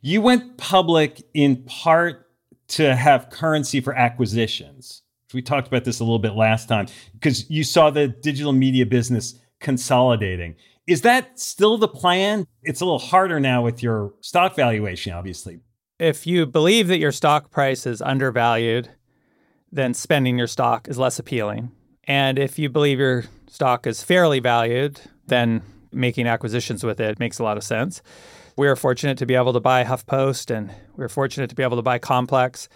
You 0.00 0.20
went 0.20 0.56
public 0.58 1.22
in 1.34 1.62
part 1.64 2.26
to 2.68 2.94
have 2.94 3.30
currency 3.30 3.80
for 3.80 3.94
acquisitions. 3.94 5.02
We 5.32 5.42
talked 5.42 5.66
about 5.66 5.84
this 5.84 5.98
a 5.98 6.04
little 6.04 6.18
bit 6.18 6.34
last 6.34 6.68
time 6.68 6.86
because 7.12 7.50
you 7.50 7.64
saw 7.64 7.90
the 7.90 8.08
digital 8.08 8.52
media 8.52 8.86
business 8.86 9.34
consolidating. 9.60 10.54
Is 10.86 11.00
that 11.00 11.40
still 11.40 11.76
the 11.76 11.88
plan? 11.88 12.46
It's 12.62 12.80
a 12.80 12.84
little 12.84 12.98
harder 12.98 13.40
now 13.40 13.62
with 13.62 13.82
your 13.82 14.14
stock 14.20 14.54
valuation, 14.54 15.12
obviously. 15.12 15.58
If 15.98 16.26
you 16.26 16.46
believe 16.46 16.88
that 16.88 16.98
your 16.98 17.12
stock 17.12 17.50
price 17.50 17.86
is 17.86 18.02
undervalued, 18.02 18.90
then 19.74 19.92
spending 19.92 20.38
your 20.38 20.46
stock 20.46 20.88
is 20.88 20.98
less 20.98 21.18
appealing. 21.18 21.72
And 22.04 22.38
if 22.38 22.58
you 22.58 22.68
believe 22.68 23.00
your 23.00 23.24
stock 23.48 23.86
is 23.86 24.02
fairly 24.02 24.38
valued, 24.38 25.00
then 25.26 25.62
making 25.92 26.28
acquisitions 26.28 26.84
with 26.84 27.00
it 27.00 27.18
makes 27.18 27.40
a 27.40 27.42
lot 27.42 27.56
of 27.56 27.64
sense. 27.64 28.00
We 28.56 28.68
are 28.68 28.76
fortunate 28.76 29.18
to 29.18 29.26
be 29.26 29.34
able 29.34 29.52
to 29.52 29.60
buy 29.60 29.82
HuffPost 29.82 30.54
and 30.54 30.72
we 30.96 31.04
are 31.04 31.08
fortunate 31.08 31.50
to 31.50 31.56
be 31.56 31.64
able 31.64 31.76
to 31.76 31.82
buy 31.82 31.98
Complex. 31.98 32.68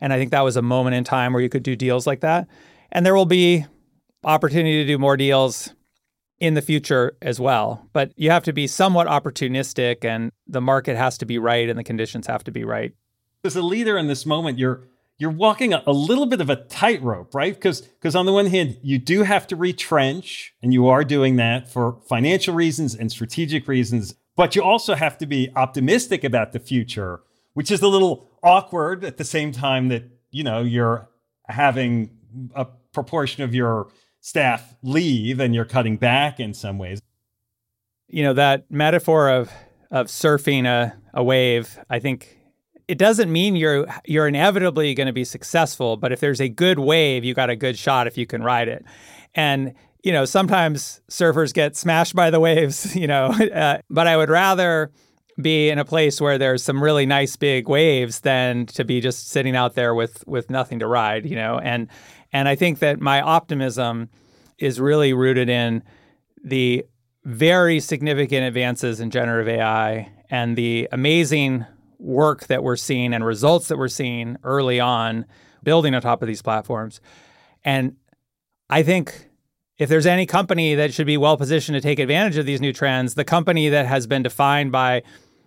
And 0.00 0.12
I 0.12 0.18
think 0.18 0.30
that 0.30 0.42
was 0.42 0.56
a 0.56 0.62
moment 0.62 0.94
in 0.94 1.02
time 1.02 1.32
where 1.32 1.42
you 1.42 1.48
could 1.48 1.64
do 1.64 1.74
deals 1.74 2.06
like 2.06 2.20
that. 2.20 2.46
And 2.92 3.04
there 3.04 3.16
will 3.16 3.26
be 3.26 3.66
opportunity 4.22 4.82
to 4.82 4.86
do 4.86 4.96
more 4.96 5.16
deals 5.16 5.74
in 6.38 6.54
the 6.54 6.62
future 6.62 7.16
as 7.20 7.40
well. 7.40 7.88
But 7.92 8.12
you 8.16 8.30
have 8.30 8.44
to 8.44 8.52
be 8.52 8.68
somewhat 8.68 9.08
opportunistic 9.08 10.04
and 10.04 10.30
the 10.46 10.60
market 10.60 10.96
has 10.96 11.18
to 11.18 11.26
be 11.26 11.38
right 11.38 11.68
and 11.68 11.76
the 11.76 11.84
conditions 11.84 12.28
have 12.28 12.44
to 12.44 12.52
be 12.52 12.64
right. 12.64 12.92
As 13.42 13.56
a 13.56 13.62
leader 13.62 13.98
in 13.98 14.06
this 14.06 14.24
moment, 14.24 14.58
you're 14.58 14.84
you're 15.18 15.30
walking 15.30 15.72
a, 15.72 15.82
a 15.86 15.92
little 15.92 16.26
bit 16.26 16.40
of 16.40 16.50
a 16.50 16.56
tightrope, 16.56 17.34
right? 17.34 17.54
Because 17.54 17.82
because 17.82 18.16
on 18.16 18.26
the 18.26 18.32
one 18.32 18.46
hand, 18.46 18.78
you 18.82 18.98
do 18.98 19.22
have 19.22 19.46
to 19.48 19.56
retrench, 19.56 20.54
and 20.62 20.72
you 20.72 20.88
are 20.88 21.04
doing 21.04 21.36
that 21.36 21.70
for 21.70 22.00
financial 22.08 22.54
reasons 22.54 22.94
and 22.94 23.10
strategic 23.10 23.68
reasons, 23.68 24.14
but 24.36 24.56
you 24.56 24.62
also 24.62 24.94
have 24.94 25.16
to 25.18 25.26
be 25.26 25.50
optimistic 25.54 26.24
about 26.24 26.52
the 26.52 26.60
future, 26.60 27.20
which 27.52 27.70
is 27.70 27.82
a 27.82 27.88
little 27.88 28.28
awkward 28.42 29.04
at 29.04 29.16
the 29.16 29.24
same 29.24 29.52
time 29.52 29.88
that 29.88 30.04
you 30.30 30.42
know 30.42 30.62
you're 30.62 31.08
having 31.46 32.10
a 32.54 32.66
proportion 32.92 33.42
of 33.44 33.54
your 33.54 33.88
staff 34.20 34.74
leave 34.82 35.38
and 35.38 35.54
you're 35.54 35.64
cutting 35.64 35.96
back 35.96 36.40
in 36.40 36.54
some 36.54 36.78
ways. 36.78 37.00
You 38.08 38.24
know 38.24 38.32
that 38.34 38.70
metaphor 38.70 39.28
of 39.30 39.50
of 39.92 40.08
surfing 40.08 40.66
a, 40.66 40.96
a 41.12 41.22
wave, 41.22 41.78
I 41.88 42.00
think 42.00 42.36
it 42.88 42.98
doesn't 42.98 43.32
mean 43.32 43.56
you're 43.56 43.86
you're 44.04 44.28
inevitably 44.28 44.94
going 44.94 45.06
to 45.06 45.12
be 45.12 45.24
successful, 45.24 45.96
but 45.96 46.12
if 46.12 46.20
there's 46.20 46.40
a 46.40 46.48
good 46.48 46.78
wave, 46.78 47.24
you 47.24 47.34
got 47.34 47.50
a 47.50 47.56
good 47.56 47.78
shot 47.78 48.06
if 48.06 48.18
you 48.18 48.26
can 48.26 48.42
ride 48.42 48.68
it. 48.68 48.84
And 49.34 49.74
you 50.02 50.12
know, 50.12 50.26
sometimes 50.26 51.00
surfers 51.10 51.54
get 51.54 51.76
smashed 51.76 52.14
by 52.14 52.30
the 52.30 52.40
waves, 52.40 52.94
you 52.96 53.06
know, 53.06 53.26
uh, 53.54 53.78
but 53.90 54.06
I 54.06 54.16
would 54.16 54.28
rather 54.28 54.90
be 55.40 55.68
in 55.68 55.78
a 55.78 55.84
place 55.84 56.20
where 56.20 56.38
there's 56.38 56.62
some 56.62 56.82
really 56.82 57.06
nice 57.06 57.34
big 57.34 57.68
waves 57.68 58.20
than 58.20 58.66
to 58.66 58.84
be 58.84 59.00
just 59.00 59.30
sitting 59.30 59.56
out 59.56 59.74
there 59.74 59.94
with 59.94 60.22
with 60.26 60.50
nothing 60.50 60.78
to 60.78 60.86
ride, 60.86 61.26
you 61.26 61.36
know. 61.36 61.58
And 61.58 61.88
and 62.32 62.48
I 62.48 62.54
think 62.54 62.80
that 62.80 63.00
my 63.00 63.20
optimism 63.20 64.10
is 64.58 64.80
really 64.80 65.12
rooted 65.12 65.48
in 65.48 65.82
the 66.44 66.84
very 67.24 67.80
significant 67.80 68.44
advances 68.46 69.00
in 69.00 69.10
generative 69.10 69.48
AI 69.48 70.12
and 70.30 70.56
the 70.56 70.88
amazing 70.92 71.64
work 72.04 72.46
that 72.48 72.62
we're 72.62 72.76
seeing 72.76 73.14
and 73.14 73.24
results 73.24 73.68
that 73.68 73.78
we're 73.78 73.88
seeing 73.88 74.36
early 74.44 74.78
on 74.78 75.24
building 75.62 75.94
on 75.94 76.02
top 76.02 76.22
of 76.22 76.28
these 76.28 76.42
platforms. 76.42 77.00
And 77.64 77.96
I 78.68 78.82
think 78.82 79.30
if 79.78 79.88
there's 79.88 80.06
any 80.06 80.26
company 80.26 80.74
that 80.74 80.92
should 80.92 81.06
be 81.06 81.16
well 81.16 81.36
positioned 81.36 81.74
to 81.74 81.80
take 81.80 81.98
advantage 81.98 82.36
of 82.36 82.46
these 82.46 82.60
new 82.60 82.72
trends, 82.72 83.14
the 83.14 83.24
company 83.24 83.68
that 83.70 83.86
has 83.86 84.06
been 84.06 84.22
defined 84.22 84.70
by 84.70 85.02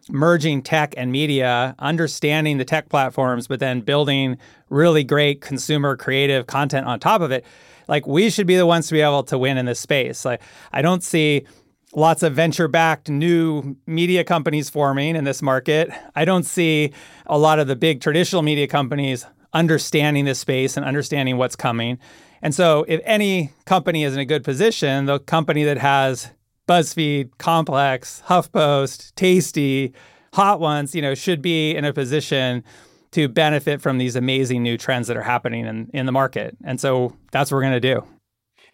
merging 0.09 0.61
tech 0.61 0.93
and 0.97 1.11
media, 1.11 1.75
understanding 1.79 2.57
the 2.57 2.65
tech 2.65 2.89
platforms, 2.89 3.47
but 3.47 3.59
then 3.59 3.81
building 3.81 4.37
really 4.69 5.03
great 5.03 5.41
consumer 5.41 5.95
creative 5.95 6.47
content 6.47 6.87
on 6.87 6.99
top 6.99 7.21
of 7.21 7.31
it, 7.31 7.45
like 7.87 8.07
we 8.07 8.29
should 8.29 8.47
be 8.47 8.55
the 8.55 8.65
ones 8.65 8.87
to 8.87 8.93
be 8.93 9.01
able 9.01 9.23
to 9.23 9.37
win 9.37 9.57
in 9.57 9.65
this 9.65 9.79
space. 9.79 10.25
Like 10.25 10.41
I 10.73 10.81
don't 10.81 11.03
see 11.03 11.45
lots 11.93 12.23
of 12.23 12.33
venture 12.33 12.67
backed 12.67 13.09
new 13.09 13.75
media 13.85 14.23
companies 14.23 14.69
forming 14.69 15.15
in 15.15 15.23
this 15.23 15.41
market. 15.41 15.89
I 16.15 16.25
don't 16.25 16.43
see 16.43 16.91
a 17.25 17.37
lot 17.37 17.59
of 17.59 17.67
the 17.67 17.75
big 17.75 18.01
traditional 18.01 18.41
media 18.41 18.67
companies 18.67 19.25
understanding 19.53 20.25
this 20.25 20.39
space 20.39 20.77
and 20.77 20.85
understanding 20.85 21.37
what's 21.37 21.55
coming. 21.55 21.97
And 22.41 22.53
so, 22.53 22.85
if 22.87 23.01
any 23.03 23.51
company 23.65 24.03
is 24.03 24.13
in 24.13 24.19
a 24.19 24.25
good 24.25 24.43
position, 24.43 25.05
the 25.05 25.19
company 25.19 25.63
that 25.63 25.79
has 25.79 26.29
BuzzFeed, 26.67 27.31
Complex, 27.39 28.21
HuffPost, 28.27 29.15
Tasty, 29.15 29.93
Hot 30.33 30.59
Ones, 30.59 30.93
you 30.93 31.01
know, 31.01 31.15
should 31.15 31.41
be 31.41 31.75
in 31.75 31.85
a 31.85 31.93
position 31.93 32.63
to 33.11 33.27
benefit 33.27 33.81
from 33.81 33.97
these 33.97 34.15
amazing 34.15 34.61
new 34.61 34.77
trends 34.77 35.07
that 35.07 35.17
are 35.17 35.23
happening 35.23 35.65
in, 35.65 35.89
in 35.93 36.05
the 36.05 36.11
market. 36.11 36.55
And 36.63 36.79
so 36.79 37.15
that's 37.31 37.49
what 37.49 37.57
we're 37.57 37.63
going 37.63 37.73
to 37.73 37.79
do. 37.79 38.05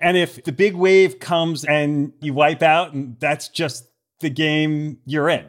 And 0.04 0.18
if 0.18 0.44
the 0.44 0.52
big 0.52 0.76
wave 0.76 1.20
comes 1.20 1.64
and 1.64 2.12
you 2.20 2.34
wipe 2.34 2.62
out, 2.62 2.94
and 2.94 3.18
that's 3.20 3.48
just 3.48 3.88
the 4.20 4.30
game 4.30 4.98
you're 5.06 5.30
in. 5.30 5.46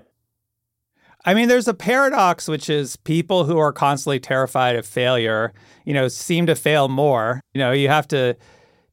I 1.25 1.35
mean, 1.35 1.49
there's 1.49 1.69
a 1.69 1.75
paradox, 1.75 2.47
which 2.47 2.71
is 2.71 2.97
people 2.97 3.45
who 3.45 3.59
are 3.59 3.73
constantly 3.73 4.21
terrified 4.21 4.77
of 4.77 4.87
failure, 4.87 5.53
you 5.85 5.95
know, 5.95 6.07
seem 6.07 6.47
to 6.47 6.55
fail 6.55 6.88
more. 6.88 7.40
You 7.55 7.61
know, 7.61 7.73
you 7.73 7.88
have 7.88 8.07
to 8.09 8.37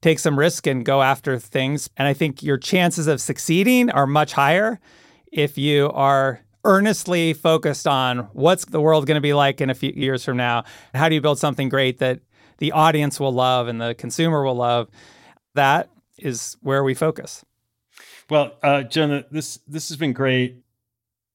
take 0.01 0.17
some 0.17 0.39
risk 0.39 0.65
and 0.65 0.83
go 0.83 1.01
after 1.01 1.37
things. 1.37 1.89
And 1.97 2.07
I 2.07 2.13
think 2.13 2.41
your 2.41 2.57
chances 2.57 3.07
of 3.07 3.21
succeeding 3.21 3.91
are 3.91 4.07
much 4.07 4.33
higher 4.33 4.79
if 5.31 5.57
you 5.57 5.91
are 5.91 6.41
earnestly 6.63 7.33
focused 7.33 7.87
on 7.87 8.29
what's 8.33 8.65
the 8.65 8.81
world 8.81 9.05
going 9.05 9.15
to 9.15 9.21
be 9.21 9.33
like 9.33 9.61
in 9.61 9.69
a 9.69 9.75
few 9.75 9.91
years 9.95 10.23
from 10.23 10.37
now. 10.37 10.63
How 10.95 11.09
do 11.09 11.15
you 11.15 11.21
build 11.21 11.37
something 11.37 11.69
great 11.69 11.99
that 11.99 12.21
the 12.57 12.71
audience 12.71 13.19
will 13.19 13.33
love 13.33 13.67
and 13.67 13.81
the 13.81 13.93
consumer 13.93 14.43
will 14.43 14.55
love? 14.55 14.89
That 15.55 15.89
is 16.17 16.57
where 16.61 16.83
we 16.83 16.93
focus. 16.93 17.43
Well, 18.29 18.53
uh, 18.63 18.83
Jonah, 18.83 19.25
this 19.31 19.59
this 19.67 19.89
has 19.89 19.97
been 19.97 20.13
great. 20.13 20.63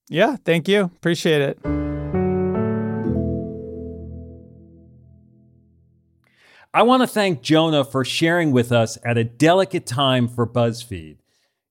Yeah, 0.09 0.37
thank 0.45 0.69
you. 0.69 0.85
Appreciate 0.85 1.43
it. 1.43 1.59
I 6.73 6.83
want 6.83 7.03
to 7.03 7.07
thank 7.07 7.41
Jonah 7.41 7.85
for 7.85 8.05
sharing 8.05 8.53
with 8.53 8.71
us 8.71 8.99
at 9.03 9.17
a 9.17 9.25
delicate 9.25 9.87
time 9.87 10.29
for 10.29 10.47
BuzzFeed. 10.47 11.17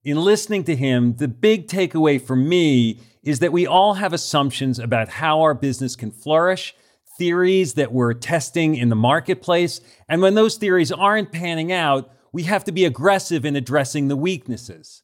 In 0.02 0.16
listening 0.16 0.64
to 0.64 0.74
him, 0.74 1.14
the 1.16 1.28
big 1.28 1.68
takeaway 1.68 2.20
for 2.20 2.36
me 2.36 3.00
is 3.22 3.38
that 3.40 3.52
we 3.52 3.66
all 3.66 3.94
have 3.94 4.12
assumptions 4.12 4.78
about 4.78 5.08
how 5.08 5.42
our 5.42 5.54
business 5.54 5.96
can 5.96 6.10
flourish, 6.10 6.74
theories 7.18 7.74
that 7.74 7.92
we're 7.92 8.14
testing 8.14 8.74
in 8.74 8.88
the 8.88 8.96
marketplace, 8.96 9.80
and 10.08 10.22
when 10.22 10.34
those 10.34 10.56
theories 10.56 10.92
aren't 10.92 11.32
panning 11.32 11.72
out, 11.72 12.10
we 12.36 12.42
have 12.42 12.64
to 12.64 12.70
be 12.70 12.84
aggressive 12.84 13.46
in 13.46 13.56
addressing 13.56 14.08
the 14.08 14.16
weaknesses. 14.16 15.02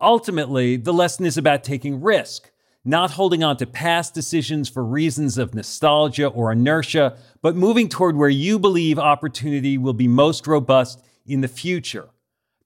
Ultimately, 0.00 0.74
the 0.76 0.92
lesson 0.92 1.24
is 1.24 1.38
about 1.38 1.62
taking 1.62 2.00
risk, 2.00 2.50
not 2.84 3.12
holding 3.12 3.44
on 3.44 3.56
to 3.58 3.66
past 3.66 4.14
decisions 4.14 4.68
for 4.68 4.84
reasons 4.84 5.38
of 5.38 5.54
nostalgia 5.54 6.26
or 6.26 6.50
inertia, 6.50 7.16
but 7.40 7.54
moving 7.54 7.88
toward 7.88 8.16
where 8.16 8.28
you 8.28 8.58
believe 8.58 8.98
opportunity 8.98 9.78
will 9.78 9.92
be 9.92 10.08
most 10.08 10.48
robust 10.48 11.00
in 11.24 11.40
the 11.40 11.46
future. 11.46 12.08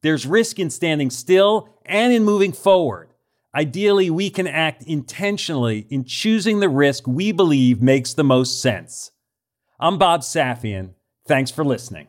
There's 0.01 0.27
risk 0.27 0.59
in 0.59 0.71
standing 0.71 1.11
still 1.11 1.69
and 1.85 2.11
in 2.11 2.25
moving 2.25 2.53
forward. 2.55 3.11
Ideally, 3.55 4.09
we 4.09 4.31
can 4.31 4.47
act 4.47 4.83
intentionally 4.85 5.87
in 5.91 6.05
choosing 6.05 6.61
the 6.61 6.71
risk 6.71 7.07
we 7.07 7.33
believe 7.33 7.83
makes 7.83 8.15
the 8.15 8.25
most 8.25 8.63
sense. 8.63 9.11
I'm 9.79 9.99
Bob 9.99 10.23
Safian. 10.23 10.95
Thanks 11.27 11.51
for 11.51 11.67
listening. 11.67 12.09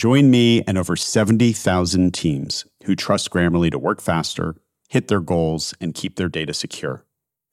Join 0.00 0.30
me 0.30 0.62
and 0.62 0.78
over 0.78 0.96
70,000 0.96 2.14
teams 2.14 2.64
who 2.84 2.96
trust 2.96 3.30
Grammarly 3.30 3.70
to 3.70 3.78
work 3.78 4.00
faster, 4.00 4.56
hit 4.88 5.08
their 5.08 5.20
goals, 5.20 5.74
and 5.78 5.92
keep 5.92 6.16
their 6.16 6.30
data 6.30 6.54
secure. 6.54 7.04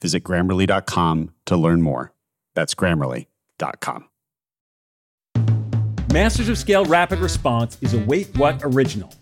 Visit 0.01 0.23
grammarly.com 0.23 1.31
to 1.45 1.57
learn 1.57 1.81
more. 1.81 2.13
That's 2.55 2.73
grammarly.com. 2.73 4.05
Masters 6.13 6.47
of 6.47 6.57
Scale 6.57 6.85
Rapid 6.85 7.19
Response 7.19 7.77
is 7.81 7.93
a 7.93 7.99
Wait 8.05 8.29
What 8.37 8.61
original. 8.63 9.13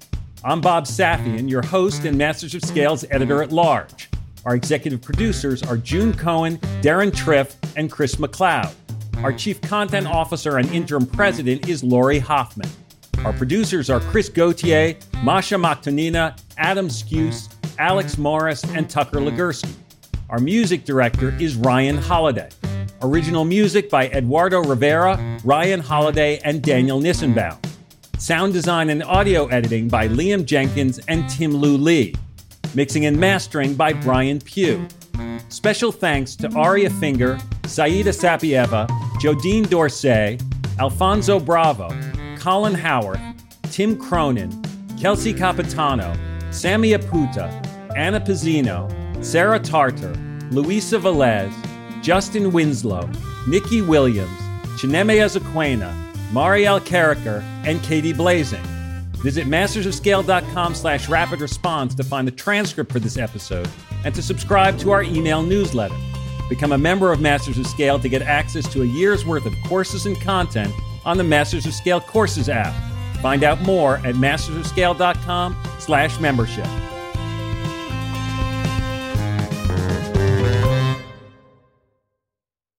I'm 0.43 0.61
Bob 0.61 0.85
Safian, 0.85 1.49
your 1.49 1.63
host 1.63 2.05
and 2.05 2.15
Masters 2.19 2.53
of 2.53 2.61
Scale's 2.61 3.05
editor 3.09 3.41
at 3.41 3.51
large. 3.51 4.07
Our 4.45 4.53
executive 4.53 5.01
producers 5.01 5.63
are 5.63 5.77
June 5.77 6.13
Cohen, 6.13 6.59
Deron 6.83 7.09
Triff, 7.09 7.55
and 7.75 7.91
Chris 7.91 8.17
McLeod. 8.17 8.71
Our 9.23 9.33
chief 9.33 9.59
content 9.61 10.05
officer 10.05 10.59
and 10.59 10.69
interim 10.69 11.07
president 11.07 11.67
is 11.67 11.83
Lori 11.83 12.19
Hoffman. 12.19 12.69
Our 13.25 13.33
producers 13.33 13.89
are 13.89 13.99
Chris 14.01 14.29
Gauthier, 14.29 14.95
Masha 15.23 15.55
Maktonina, 15.55 16.39
Adam 16.59 16.89
Skuse, 16.89 17.51
Alex 17.79 18.19
Morris, 18.19 18.63
and 18.63 18.87
Tucker 18.87 19.17
Legursky. 19.17 19.73
Our 20.29 20.37
music 20.37 20.85
director 20.85 21.35
is 21.39 21.55
Ryan 21.55 21.97
Holiday. 21.97 22.49
Original 23.01 23.43
music 23.43 23.89
by 23.89 24.09
Eduardo 24.09 24.63
Rivera, 24.63 25.39
Ryan 25.43 25.79
Holiday, 25.79 26.39
and 26.43 26.61
Daniel 26.61 27.01
Nissenbaum. 27.01 27.57
Sound 28.19 28.53
design 28.53 28.91
and 28.91 29.01
audio 29.01 29.47
editing 29.47 29.87
by 29.87 30.07
Liam 30.07 30.45
Jenkins 30.45 30.99
and 31.07 31.27
Tim 31.27 31.51
Lu 31.51 31.77
Lee. 31.77 32.13
Mixing 32.75 33.07
and 33.07 33.19
mastering 33.19 33.73
by 33.73 33.93
Brian 33.93 34.39
Pugh. 34.39 34.87
Special 35.49 35.91
thanks 35.91 36.35
to 36.35 36.51
Aria 36.55 36.91
Finger, 36.91 37.39
Saida 37.65 38.11
Sapieva, 38.11 38.87
Jodine 39.19 39.67
Dorsey, 39.67 40.37
Alfonso 40.77 41.39
Bravo, 41.39 41.89
Colin 42.45 42.75
Howard, 42.75 43.19
Tim 43.71 43.97
Cronin, 43.97 44.51
Kelsey 45.01 45.33
Capitano, 45.33 46.13
Sammy 46.51 46.91
Aputa, 46.91 47.49
Anna 47.95 48.19
Pizzino, 48.19 48.87
Sarah 49.25 49.59
Tartar, 49.59 50.13
Luisa 50.51 50.99
Velez, 50.99 51.51
Justin 52.03 52.51
Winslow, 52.51 53.09
Nikki 53.47 53.81
Williams, 53.81 54.29
Chineme 54.77 55.17
Ezequena, 55.17 55.91
Marielle 56.31 56.79
Carricker, 56.81 57.41
and 57.65 57.81
Katie 57.81 58.13
Blazing. 58.13 58.61
Visit 59.23 59.47
mastersofscale.com 59.47 60.75
slash 60.75 61.09
rapid 61.09 61.41
response 61.41 61.95
to 61.95 62.03
find 62.03 62.27
the 62.27 62.31
transcript 62.31 62.91
for 62.91 62.99
this 62.99 63.17
episode 63.17 63.67
and 64.03 64.13
to 64.13 64.21
subscribe 64.21 64.77
to 64.77 64.91
our 64.91 65.01
email 65.01 65.41
newsletter. 65.41 65.97
Become 66.47 66.73
a 66.73 66.77
member 66.77 67.11
of 67.11 67.19
Masters 67.19 67.57
of 67.57 67.65
Scale 67.65 67.97
to 67.97 68.07
get 68.07 68.21
access 68.21 68.71
to 68.71 68.83
a 68.83 68.85
year's 68.85 69.25
worth 69.25 69.47
of 69.47 69.53
courses 69.67 70.05
and 70.05 70.21
content 70.21 70.71
on 71.05 71.17
the 71.17 71.23
Masters 71.23 71.65
of 71.65 71.73
Scale 71.73 72.01
Courses 72.01 72.49
app. 72.49 72.73
Find 73.21 73.43
out 73.43 73.61
more 73.61 73.97
at 73.97 74.15
mastersofscale.com 74.15 75.57
slash 75.79 76.19
membership. 76.19 76.67